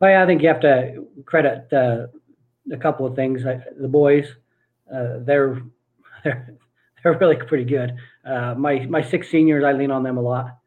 Well, 0.00 0.10
yeah, 0.10 0.22
I 0.22 0.26
think 0.26 0.42
you 0.42 0.48
have 0.48 0.60
to 0.60 1.06
credit 1.26 1.72
uh, 1.72 2.06
a 2.72 2.76
couple 2.76 3.06
of 3.06 3.14
things. 3.14 3.42
The 3.42 3.88
boys, 3.88 4.26
uh, 4.92 5.18
they're, 5.20 5.62
they're 6.24 6.56
they're 7.02 7.18
really 7.18 7.36
pretty 7.36 7.64
good. 7.64 7.96
Uh, 8.24 8.54
my 8.56 8.86
my 8.86 9.02
six 9.02 9.30
seniors, 9.30 9.64
I 9.64 9.72
lean 9.72 9.90
on 9.90 10.02
them 10.02 10.18
a 10.18 10.22
lot. 10.22 10.58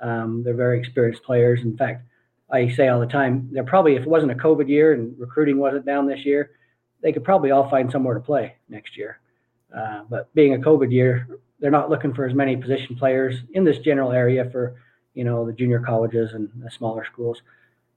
Um, 0.00 0.42
they're 0.44 0.54
very 0.54 0.78
experienced 0.78 1.22
players. 1.22 1.60
In 1.62 1.76
fact, 1.76 2.06
I 2.50 2.68
say 2.68 2.88
all 2.88 3.00
the 3.00 3.06
time, 3.06 3.48
they're 3.52 3.64
probably 3.64 3.96
if 3.96 4.02
it 4.02 4.08
wasn't 4.08 4.32
a 4.32 4.36
COVID 4.36 4.68
year 4.68 4.92
and 4.92 5.18
recruiting 5.18 5.58
wasn't 5.58 5.86
down 5.86 6.06
this 6.06 6.24
year, 6.24 6.52
they 7.02 7.12
could 7.12 7.24
probably 7.24 7.50
all 7.50 7.68
find 7.68 7.90
somewhere 7.90 8.14
to 8.14 8.20
play 8.20 8.54
next 8.68 8.96
year. 8.96 9.20
Uh, 9.76 10.02
but 10.08 10.32
being 10.34 10.54
a 10.54 10.58
COVID 10.58 10.90
year, 10.90 11.28
they're 11.60 11.70
not 11.70 11.90
looking 11.90 12.14
for 12.14 12.24
as 12.24 12.34
many 12.34 12.56
position 12.56 12.96
players 12.96 13.36
in 13.52 13.64
this 13.64 13.78
general 13.78 14.12
area 14.12 14.48
for 14.50 14.76
you 15.14 15.24
know 15.24 15.44
the 15.44 15.52
junior 15.52 15.80
colleges 15.80 16.32
and 16.32 16.48
the 16.62 16.70
smaller 16.70 17.04
schools. 17.04 17.42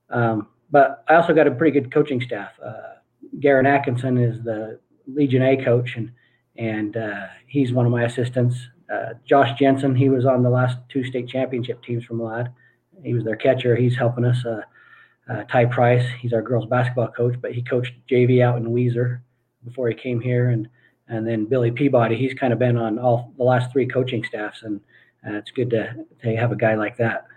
Um, 0.09 0.47
but 0.71 1.03
I 1.07 1.15
also 1.15 1.33
got 1.33 1.47
a 1.47 1.51
pretty 1.51 1.79
good 1.79 1.93
coaching 1.93 2.21
staff. 2.21 2.51
Uh, 2.63 2.95
Garen 3.39 3.65
Atkinson 3.65 4.17
is 4.17 4.43
the 4.43 4.79
Legion 5.07 5.41
A 5.43 5.63
coach, 5.63 5.95
and 5.95 6.11
and 6.55 6.97
uh, 6.97 7.27
he's 7.47 7.71
one 7.71 7.85
of 7.85 7.91
my 7.91 8.03
assistants. 8.03 8.55
Uh, 8.91 9.13
Josh 9.25 9.57
Jensen, 9.57 9.95
he 9.95 10.09
was 10.09 10.25
on 10.25 10.43
the 10.43 10.49
last 10.49 10.77
two 10.89 11.03
state 11.03 11.29
championship 11.29 11.81
teams 11.83 12.03
from 12.03 12.21
Lad. 12.21 12.51
He 13.03 13.13
was 13.13 13.23
their 13.23 13.37
catcher. 13.37 13.75
He's 13.75 13.95
helping 13.95 14.25
us. 14.25 14.45
Uh, 14.45 14.61
uh, 15.29 15.43
Ty 15.43 15.65
Price, 15.65 16.05
he's 16.19 16.33
our 16.33 16.41
girls 16.41 16.65
basketball 16.65 17.07
coach, 17.09 17.35
but 17.41 17.53
he 17.53 17.61
coached 17.61 17.93
JV 18.09 18.41
out 18.41 18.57
in 18.57 18.65
Weiser 18.65 19.21
before 19.63 19.87
he 19.87 19.95
came 19.95 20.19
here, 20.19 20.49
and 20.49 20.67
and 21.07 21.27
then 21.27 21.45
Billy 21.45 21.71
Peabody, 21.71 22.15
he's 22.15 22.33
kind 22.33 22.53
of 22.53 22.59
been 22.59 22.77
on 22.77 22.97
all 22.97 23.33
the 23.37 23.43
last 23.43 23.71
three 23.71 23.87
coaching 23.87 24.23
staffs, 24.23 24.63
and 24.63 24.79
uh, 25.25 25.33
it's 25.33 25.51
good 25.51 25.69
to, 25.71 26.05
to 26.23 26.35
have 26.35 26.51
a 26.51 26.55
guy 26.55 26.75
like 26.75 26.97
that. 26.97 27.27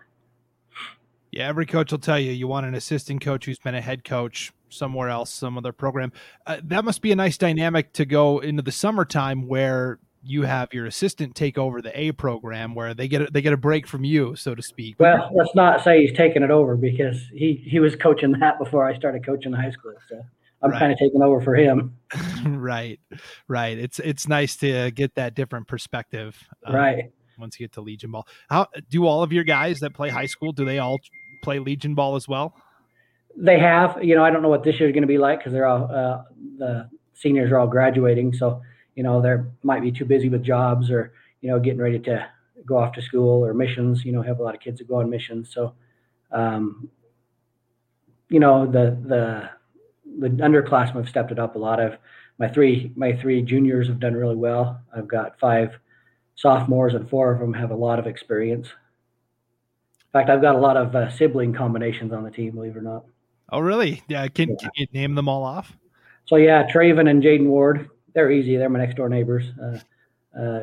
Yeah, 1.33 1.49
every 1.49 1.67
coach 1.67 1.91
will 1.91 1.99
tell 1.99 2.19
you 2.19 2.31
you 2.31 2.47
want 2.47 2.67
an 2.67 2.75
assistant 2.75 3.21
coach 3.21 3.47
who's 3.47 3.59
been 3.59 3.75
a 3.75 3.81
head 3.81 4.05
coach 4.05 4.53
somewhere 4.69 5.09
else, 5.09 5.33
some 5.33 5.59
other 5.59 5.73
program. 5.73 6.13
Uh, 6.47 6.59
that 6.63 6.85
must 6.85 7.03
be 7.03 7.11
a 7.11 7.17
nice 7.17 7.37
dynamic 7.37 7.93
to 7.95 8.05
go 8.05 8.39
into 8.39 8.63
the 8.63 8.73
summertime 8.73 9.49
where 9.49 9.99
you 10.23 10.43
have 10.43 10.73
your 10.73 10.87
assistant 10.87 11.35
take 11.35 11.59
over 11.59 11.83
the 11.83 11.99
A 11.99 12.13
program, 12.13 12.75
where 12.75 12.95
they 12.95 13.09
get 13.09 13.23
a, 13.23 13.31
they 13.31 13.43
get 13.43 13.53
a 13.53 13.59
break 13.59 13.87
from 13.87 14.05
you, 14.05 14.35
so 14.37 14.55
to 14.55 14.63
speak. 14.63 14.97
Well, 14.99 15.31
let's 15.35 15.55
not 15.55 15.85
say 15.85 16.01
he's 16.07 16.17
taking 16.17 16.43
it 16.43 16.51
over 16.51 16.77
because 16.77 17.21
he 17.33 17.63
he 17.67 17.79
was 17.79 17.95
coaching 17.95 18.33
that 18.33 18.59
before 18.59 18.89
I 18.89 18.97
started 18.97 19.25
coaching 19.25 19.53
high 19.53 19.71
school. 19.71 19.95
So 20.09 20.25
I'm 20.65 20.71
right. 20.71 20.79
kind 20.79 20.93
of 20.93 20.99
taking 20.99 21.23
over 21.23 21.43
for 21.43 21.55
him. 21.55 21.97
right, 22.47 22.99
right. 23.49 23.77
It's 23.77 23.99
it's 23.99 24.27
nice 24.27 24.57
to 24.57 24.91
get 24.93 25.15
that 25.17 25.35
different 25.35 25.69
perspective. 25.69 26.37
Um, 26.65 26.75
right. 26.75 27.13
Once 27.39 27.61
you 27.61 27.65
get 27.67 27.73
to 27.73 27.83
Legion 27.83 28.13
ball, 28.13 28.27
how 28.49 28.69
do 28.89 29.07
all 29.07 29.23
of 29.23 29.33
your 29.33 29.45
guys 29.45 29.81
that 29.81 29.93
play 29.93 30.09
high 30.09 30.27
school? 30.27 30.53
Do 30.53 30.65
they 30.65 30.79
all 30.79 30.99
play 31.43 31.59
Legion 31.59 31.95
ball 31.95 32.17
as 32.17 32.27
well? 32.27 32.55
They 33.37 33.59
have. 33.59 34.03
You 34.03 34.15
know, 34.15 34.25
I 34.25 34.31
don't 34.31 34.41
know 34.41 34.49
what 34.49 34.65
this 34.65 34.81
year 34.81 34.89
is 34.89 34.95
going 34.95 35.03
to 35.03 35.09
be 35.09 35.19
like 35.19 35.41
because 35.41 35.53
they're 35.53 35.67
all 35.67 35.91
uh, 35.93 36.23
the 36.57 36.89
seniors 37.13 37.51
are 37.51 37.59
all 37.59 37.67
graduating. 37.67 38.33
So 38.33 38.63
you 38.95 39.03
know, 39.03 39.21
they 39.21 39.35
might 39.63 39.83
be 39.83 39.93
too 39.93 40.07
busy 40.07 40.31
with 40.31 40.43
jobs 40.43 40.91
or 40.91 41.13
you 41.43 41.51
know 41.51 41.61
getting 41.61 41.81
ready 41.81 41.99
to 41.99 42.27
go 42.65 42.79
off 42.79 42.93
to 42.95 43.03
school 43.03 43.45
or 43.45 43.53
missions. 43.53 44.05
You 44.05 44.13
know, 44.13 44.23
have 44.23 44.39
a 44.39 44.43
lot 44.43 44.55
of 44.55 44.61
kids 44.61 44.79
that 44.79 44.89
go 44.89 44.97
on 44.97 45.11
missions. 45.11 45.53
So, 45.53 45.75
um, 46.33 46.89
you 48.31 48.41
know, 48.41 48.65
the 48.65 48.97
the 49.07 49.51
the 50.19 50.29
underclassmen 50.29 50.97
have 50.97 51.09
stepped 51.09 51.33
it 51.33 51.39
up 51.39 51.57
a 51.57 51.59
lot. 51.59 51.81
Of 51.81 51.97
my 52.39 52.49
three 52.49 52.93
my 52.97 53.17
three 53.17 53.43
juniors 53.43 53.89
have 53.89 54.01
done 54.01 54.15
really 54.15 54.37
well. 54.37 54.81
I've 54.95 55.09
got 55.09 55.39
five 55.39 55.79
sophomores 56.35 56.95
and 56.95 57.09
four 57.09 57.33
of 57.33 57.41
them 57.41 57.55
have 57.55 57.71
a 57.71 57.77
lot 57.77 57.99
of 57.99 58.07
experience. 58.07 58.67
In 58.67 60.21
fact, 60.21 60.31
I've 60.31 60.43
got 60.43 60.55
a 60.55 60.59
lot 60.59 60.77
of 60.77 60.95
uh, 60.95 61.11
sibling 61.11 61.53
combinations 61.53 62.13
on 62.13 62.23
the 62.23 62.31
team, 62.31 62.55
believe 62.55 62.77
it 62.77 62.79
or 62.79 62.83
not. 62.83 63.05
Oh, 63.51 63.61
really? 63.61 64.03
Yeah. 64.09 64.27
Can, 64.29 64.51
yeah. 64.51 64.57
can 64.57 64.71
you 64.77 64.87
name 64.93 65.15
them 65.15 65.29
all 65.29 65.43
off? 65.43 65.77
so 66.27 66.37
yeah, 66.37 66.67
Traven 66.67 67.09
and 67.09 67.23
Jaden 67.23 67.47
Ward, 67.47 67.91
they're 68.15 68.31
easy. 68.31 68.57
They're 68.57 68.69
my 68.69 68.79
next 68.79 68.97
door 68.97 69.09
neighbors. 69.09 69.45
Uh, 69.63 69.79
uh, 70.39 70.61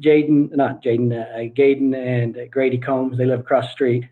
Jaden, 0.00 0.54
not 0.54 0.82
Jaden, 0.82 1.12
uh, 1.12 1.52
Gaden 1.54 1.94
and 1.94 2.50
Grady 2.50 2.78
Combs, 2.78 3.16
they 3.16 3.24
live 3.24 3.40
across 3.40 3.66
the 3.66 3.72
street. 3.72 4.04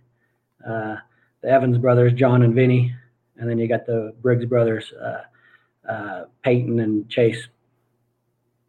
Uh, 0.66 0.96
the 1.42 1.48
Evans 1.48 1.78
brothers, 1.78 2.12
John 2.12 2.42
and 2.42 2.54
Vinny, 2.54 2.94
and 3.36 3.48
then 3.48 3.58
you 3.58 3.68
got 3.68 3.86
the 3.86 4.14
Briggs 4.22 4.44
brothers, 4.44 4.92
uh, 4.92 5.90
uh, 5.90 6.24
Peyton 6.42 6.80
and 6.80 7.08
Chase. 7.08 7.48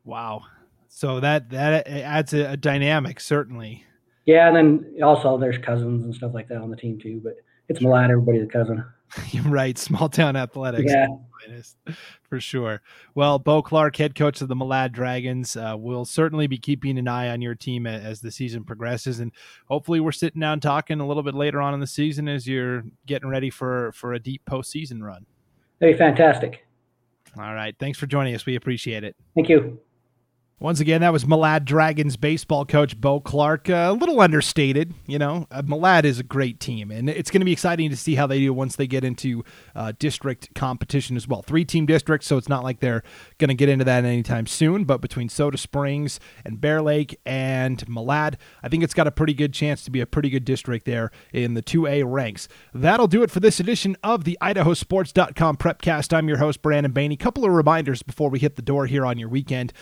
Wow. 0.06 0.44
So 0.88 1.20
that 1.20 1.50
that 1.50 1.88
adds 1.88 2.34
a, 2.34 2.52
a, 2.52 2.58
dynamic, 2.58 3.20
certainly. 3.20 3.84
Yeah, 4.26 4.48
and 4.48 4.56
then 4.56 5.04
also 5.04 5.38
there's 5.38 5.58
cousins 5.58 6.04
and 6.04 6.14
stuff 6.14 6.34
like 6.34 6.48
that 6.50 6.58
on 6.58 6.70
the 6.70 6.78
team 6.78 7.00
too. 7.00 7.20
But 7.24 7.38
it's 7.68 7.80
Malad, 7.80 8.10
everybody's 8.10 8.44
a 8.44 8.48
cousin. 8.48 8.84
You're 9.32 9.44
right. 9.44 9.78
Small 9.78 10.10
town 10.10 10.36
athletics. 10.36 10.92
Yeah. 10.92 11.08
For 12.34 12.40
sure. 12.40 12.82
Well, 13.14 13.38
Bo 13.38 13.62
Clark, 13.62 13.96
head 13.98 14.16
coach 14.16 14.42
of 14.42 14.48
the 14.48 14.56
Malad 14.56 14.92
Dragons, 14.92 15.56
uh, 15.56 15.76
will 15.78 16.04
certainly 16.04 16.48
be 16.48 16.58
keeping 16.58 16.98
an 16.98 17.08
eye 17.08 17.30
on 17.30 17.44
your 17.44 17.54
team 17.54 17.86
as 17.86 18.22
the 18.22 18.32
season 18.32 18.64
progresses, 18.64 19.20
and 19.20 19.32
hopefully, 19.68 20.00
we're 20.00 20.12
sitting 20.12 20.42
down 20.42 20.60
talking 20.60 21.00
a 21.00 21.06
little 21.06 21.22
bit 21.22 21.36
later 21.36 21.62
on 21.62 21.76
in 21.76 21.80
the 21.80 21.86
season 21.86 22.28
as 22.28 22.48
you're 22.48 22.86
getting 23.06 23.30
ready 23.30 23.52
for 23.52 23.92
for 23.92 24.14
a 24.14 24.20
deep 24.20 24.42
postseason 24.50 25.04
run. 25.04 25.28
Hey, 25.80 25.94
fantastic. 25.94 26.66
All 27.38 27.54
right. 27.54 27.76
Thanks 27.78 28.00
for 28.00 28.08
joining 28.08 28.34
us. 28.34 28.48
We 28.48 28.56
appreciate 28.56 29.04
it. 29.04 29.16
Thank 29.36 29.48
you. 29.48 29.80
Once 30.60 30.80
again, 30.80 31.02
that 31.02 31.12
was 31.12 31.26
Malad 31.26 31.66
Dragons 31.66 32.16
baseball 32.16 32.64
coach 32.64 33.00
Bo 33.02 33.20
Clark. 33.20 33.70
Uh, 33.70 33.88
a 33.90 33.94
little 33.94 34.22
understated, 34.22 34.94
you 35.06 35.20
know. 35.20 35.46
Uh, 35.52 35.62
Malad 35.62 36.06
is 36.06 36.20
a 36.20 36.24
great 36.24 36.62
team, 36.62 36.90
and 36.90 37.10
it's 37.10 37.30
going 37.30 37.42
to 37.42 37.46
be 37.46 37.52
exciting 37.52 37.90
to 37.90 37.98
see 37.98 38.16
how 38.16 38.28
they 38.28 38.40
do 38.40 38.54
once 38.54 38.78
they 38.78 38.88
get 38.88 39.04
into 39.04 39.44
uh, 39.76 39.92
district 40.00 40.56
competition 40.56 41.18
as 41.18 41.28
well. 41.28 41.42
Three 41.42 41.66
team 41.66 41.86
districts, 41.86 42.28
so 42.28 42.38
it's 42.38 42.48
not 42.48 42.64
like 42.64 42.80
they're 42.80 43.04
going 43.40 43.50
to 43.50 43.56
get 43.56 43.68
into 43.68 43.84
that 43.84 44.06
anytime 44.06 44.48
soon. 44.48 44.86
But 44.86 45.02
between 45.02 45.28
Soda 45.28 45.58
Springs 45.58 46.22
and 46.46 46.62
Bear 46.62 46.82
Lake 46.82 47.20
and 47.26 47.86
Malad, 47.88 48.36
I 48.62 48.70
think 48.70 48.84
it's 48.84 48.94
got 48.94 49.08
a 49.08 49.12
pretty 49.12 49.34
good 49.34 49.54
chance 49.54 49.84
to 49.84 49.92
be 49.92 50.00
a 50.00 50.06
pretty 50.06 50.30
good 50.30 50.46
district 50.46 50.86
there 50.86 51.12
in 51.34 51.56
the 51.56 51.64
2A 51.64 52.04
ranks. 52.06 52.48
That'll 52.74 53.08
do 53.08 53.22
it 53.22 53.32
for 53.32 53.42
this 53.42 53.60
edition 53.60 53.98
of 54.02 54.24
the 54.24 54.38
IdahoSports.com 54.42 55.58
Prepcast. 55.58 56.14
I'm 56.16 56.30
your 56.30 56.38
host, 56.38 56.62
Brandon 56.62 56.94
Baney. 56.94 57.20
Couple 57.20 57.44
of 57.44 57.52
reminders 57.52 58.02
before 58.02 58.30
we 58.30 58.40
hit 58.40 58.56
the 58.56 58.62
door 58.62 58.86
here 58.86 59.06
on 59.06 59.18
your 59.18 59.30
weekend. 59.30 59.74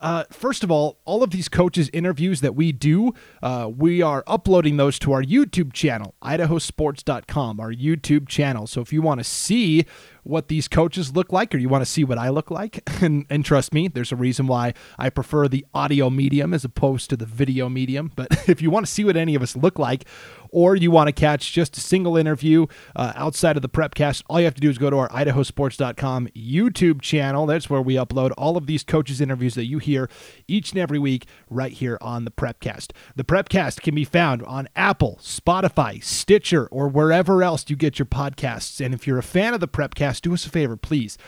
Uh, 0.00 0.24
first 0.30 0.64
of 0.64 0.70
all, 0.70 0.98
all 1.04 1.22
of 1.22 1.30
these 1.30 1.48
coaches' 1.48 1.90
interviews 1.92 2.40
that 2.40 2.54
we 2.54 2.72
do, 2.72 3.12
uh, 3.42 3.70
we 3.74 4.02
are 4.02 4.24
uploading 4.26 4.76
those 4.76 4.98
to 5.00 5.12
our 5.12 5.22
YouTube 5.22 5.72
channel, 5.72 6.14
idahosports.com, 6.22 7.60
our 7.60 7.72
YouTube 7.72 8.28
channel. 8.28 8.66
So 8.66 8.80
if 8.80 8.92
you 8.92 9.02
want 9.02 9.20
to 9.20 9.24
see 9.24 9.86
what 10.22 10.48
these 10.48 10.66
coaches 10.66 11.14
look 11.14 11.32
like 11.32 11.54
or 11.54 11.58
you 11.58 11.68
want 11.68 11.82
to 11.82 11.90
see 11.90 12.02
what 12.02 12.18
I 12.18 12.28
look 12.28 12.50
like, 12.50 12.82
and, 13.02 13.26
and 13.30 13.44
trust 13.44 13.72
me, 13.72 13.88
there's 13.88 14.12
a 14.12 14.16
reason 14.16 14.46
why 14.46 14.74
I 14.98 15.10
prefer 15.10 15.48
the 15.48 15.64
audio 15.74 16.10
medium 16.10 16.52
as 16.52 16.64
opposed 16.64 17.10
to 17.10 17.16
the 17.16 17.26
video 17.26 17.68
medium. 17.68 18.10
But 18.14 18.28
if 18.48 18.60
you 18.60 18.70
want 18.70 18.86
to 18.86 18.92
see 18.92 19.04
what 19.04 19.16
any 19.16 19.34
of 19.34 19.42
us 19.42 19.56
look 19.56 19.78
like, 19.78 20.04
or 20.56 20.74
you 20.74 20.90
want 20.90 21.06
to 21.06 21.12
catch 21.12 21.52
just 21.52 21.76
a 21.76 21.80
single 21.80 22.16
interview 22.16 22.66
uh, 22.96 23.12
outside 23.14 23.56
of 23.56 23.62
the 23.62 23.68
prepcast, 23.68 24.22
all 24.26 24.40
you 24.40 24.46
have 24.46 24.54
to 24.54 24.60
do 24.62 24.70
is 24.70 24.78
go 24.78 24.88
to 24.88 24.96
our 24.96 25.08
idahosports.com 25.10 26.28
YouTube 26.28 27.02
channel. 27.02 27.44
That's 27.44 27.68
where 27.68 27.82
we 27.82 27.96
upload 27.96 28.32
all 28.38 28.56
of 28.56 28.66
these 28.66 28.82
coaches' 28.82 29.20
interviews 29.20 29.54
that 29.56 29.66
you 29.66 29.76
hear 29.76 30.08
each 30.48 30.72
and 30.72 30.80
every 30.80 30.98
week 30.98 31.26
right 31.50 31.72
here 31.72 31.98
on 32.00 32.24
the 32.24 32.30
prepcast. 32.30 32.92
The 33.14 33.22
prepcast 33.22 33.82
can 33.82 33.94
be 33.94 34.06
found 34.06 34.42
on 34.44 34.66
Apple, 34.74 35.18
Spotify, 35.20 36.02
Stitcher, 36.02 36.68
or 36.68 36.88
wherever 36.88 37.42
else 37.42 37.66
you 37.68 37.76
get 37.76 37.98
your 37.98 38.06
podcasts. 38.06 38.82
And 38.82 38.94
if 38.94 39.06
you're 39.06 39.18
a 39.18 39.22
fan 39.22 39.52
of 39.52 39.60
the 39.60 39.68
prepcast, 39.68 40.22
do 40.22 40.32
us 40.32 40.46
a 40.46 40.48
favor, 40.48 40.78
please 40.78 41.18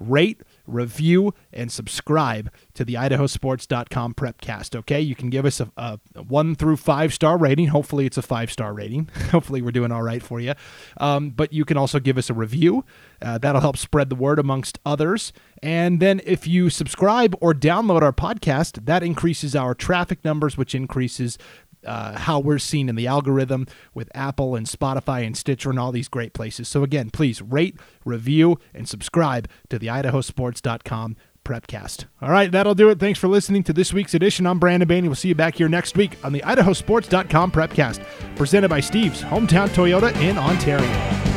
rate, 0.00 0.40
review, 0.68 1.34
and 1.52 1.72
subscribe 1.72 2.50
to 2.74 2.84
the 2.84 2.94
idahosports.com 2.94 4.14
prepcast. 4.14 4.76
Okay, 4.76 5.00
you 5.00 5.14
can 5.14 5.30
give 5.30 5.44
us 5.44 5.60
a, 5.60 5.70
a, 5.76 5.98
one 6.22 6.54
through 6.54 6.76
five 6.76 7.12
star 7.12 7.36
rating. 7.36 7.68
Hopefully, 7.68 8.06
it's 8.06 8.18
a 8.18 8.22
five 8.22 8.52
star 8.52 8.72
rating. 8.72 9.08
Hopefully, 9.30 9.62
we're 9.62 9.72
doing 9.72 9.92
all 9.92 10.02
right 10.02 10.22
for 10.22 10.40
you. 10.40 10.54
Um, 10.98 11.30
but 11.30 11.52
you 11.52 11.64
can 11.64 11.76
also 11.76 11.98
give 11.98 12.18
us 12.18 12.30
a 12.30 12.34
review. 12.34 12.84
Uh, 13.20 13.38
that'll 13.38 13.60
help 13.60 13.76
spread 13.76 14.10
the 14.10 14.16
word 14.16 14.38
amongst 14.38 14.78
others. 14.86 15.32
And 15.62 16.00
then 16.00 16.20
if 16.24 16.46
you 16.46 16.70
subscribe 16.70 17.34
or 17.40 17.52
download 17.52 18.02
our 18.02 18.12
podcast, 18.12 18.84
that 18.86 19.02
increases 19.02 19.56
our 19.56 19.74
traffic 19.74 20.24
numbers, 20.24 20.56
which 20.56 20.74
increases 20.74 21.36
uh, 21.84 22.18
how 22.18 22.40
we're 22.40 22.58
seen 22.58 22.88
in 22.88 22.96
the 22.96 23.06
algorithm 23.06 23.66
with 23.94 24.10
Apple 24.14 24.54
and 24.54 24.66
Spotify 24.66 25.26
and 25.26 25.36
Stitcher 25.36 25.70
and 25.70 25.78
all 25.78 25.92
these 25.92 26.08
great 26.08 26.32
places. 26.32 26.68
So, 26.68 26.82
again, 26.82 27.10
please 27.10 27.40
rate, 27.42 27.76
review, 28.04 28.58
and 28.74 28.88
subscribe 28.88 29.48
to 29.68 29.78
the 29.78 29.88
idahosports.com 29.88 31.16
Prepcast. 31.44 32.04
All 32.20 32.30
right, 32.30 32.52
that'll 32.52 32.74
do 32.74 32.90
it. 32.90 33.00
Thanks 33.00 33.18
for 33.18 33.26
listening 33.26 33.62
to 33.64 33.72
this 33.72 33.92
week's 33.92 34.12
edition. 34.12 34.46
I'm 34.46 34.58
Brandon 34.58 34.88
Baney. 34.88 35.04
We'll 35.04 35.14
see 35.14 35.28
you 35.28 35.34
back 35.34 35.54
here 35.54 35.68
next 35.68 35.96
week 35.96 36.18
on 36.22 36.32
the 36.32 36.40
idahosports.com 36.40 37.52
Prepcast, 37.52 38.04
presented 38.36 38.68
by 38.68 38.80
Steve's 38.80 39.22
Hometown 39.22 39.68
Toyota 39.70 40.14
in 40.20 40.36
Ontario. 40.36 41.27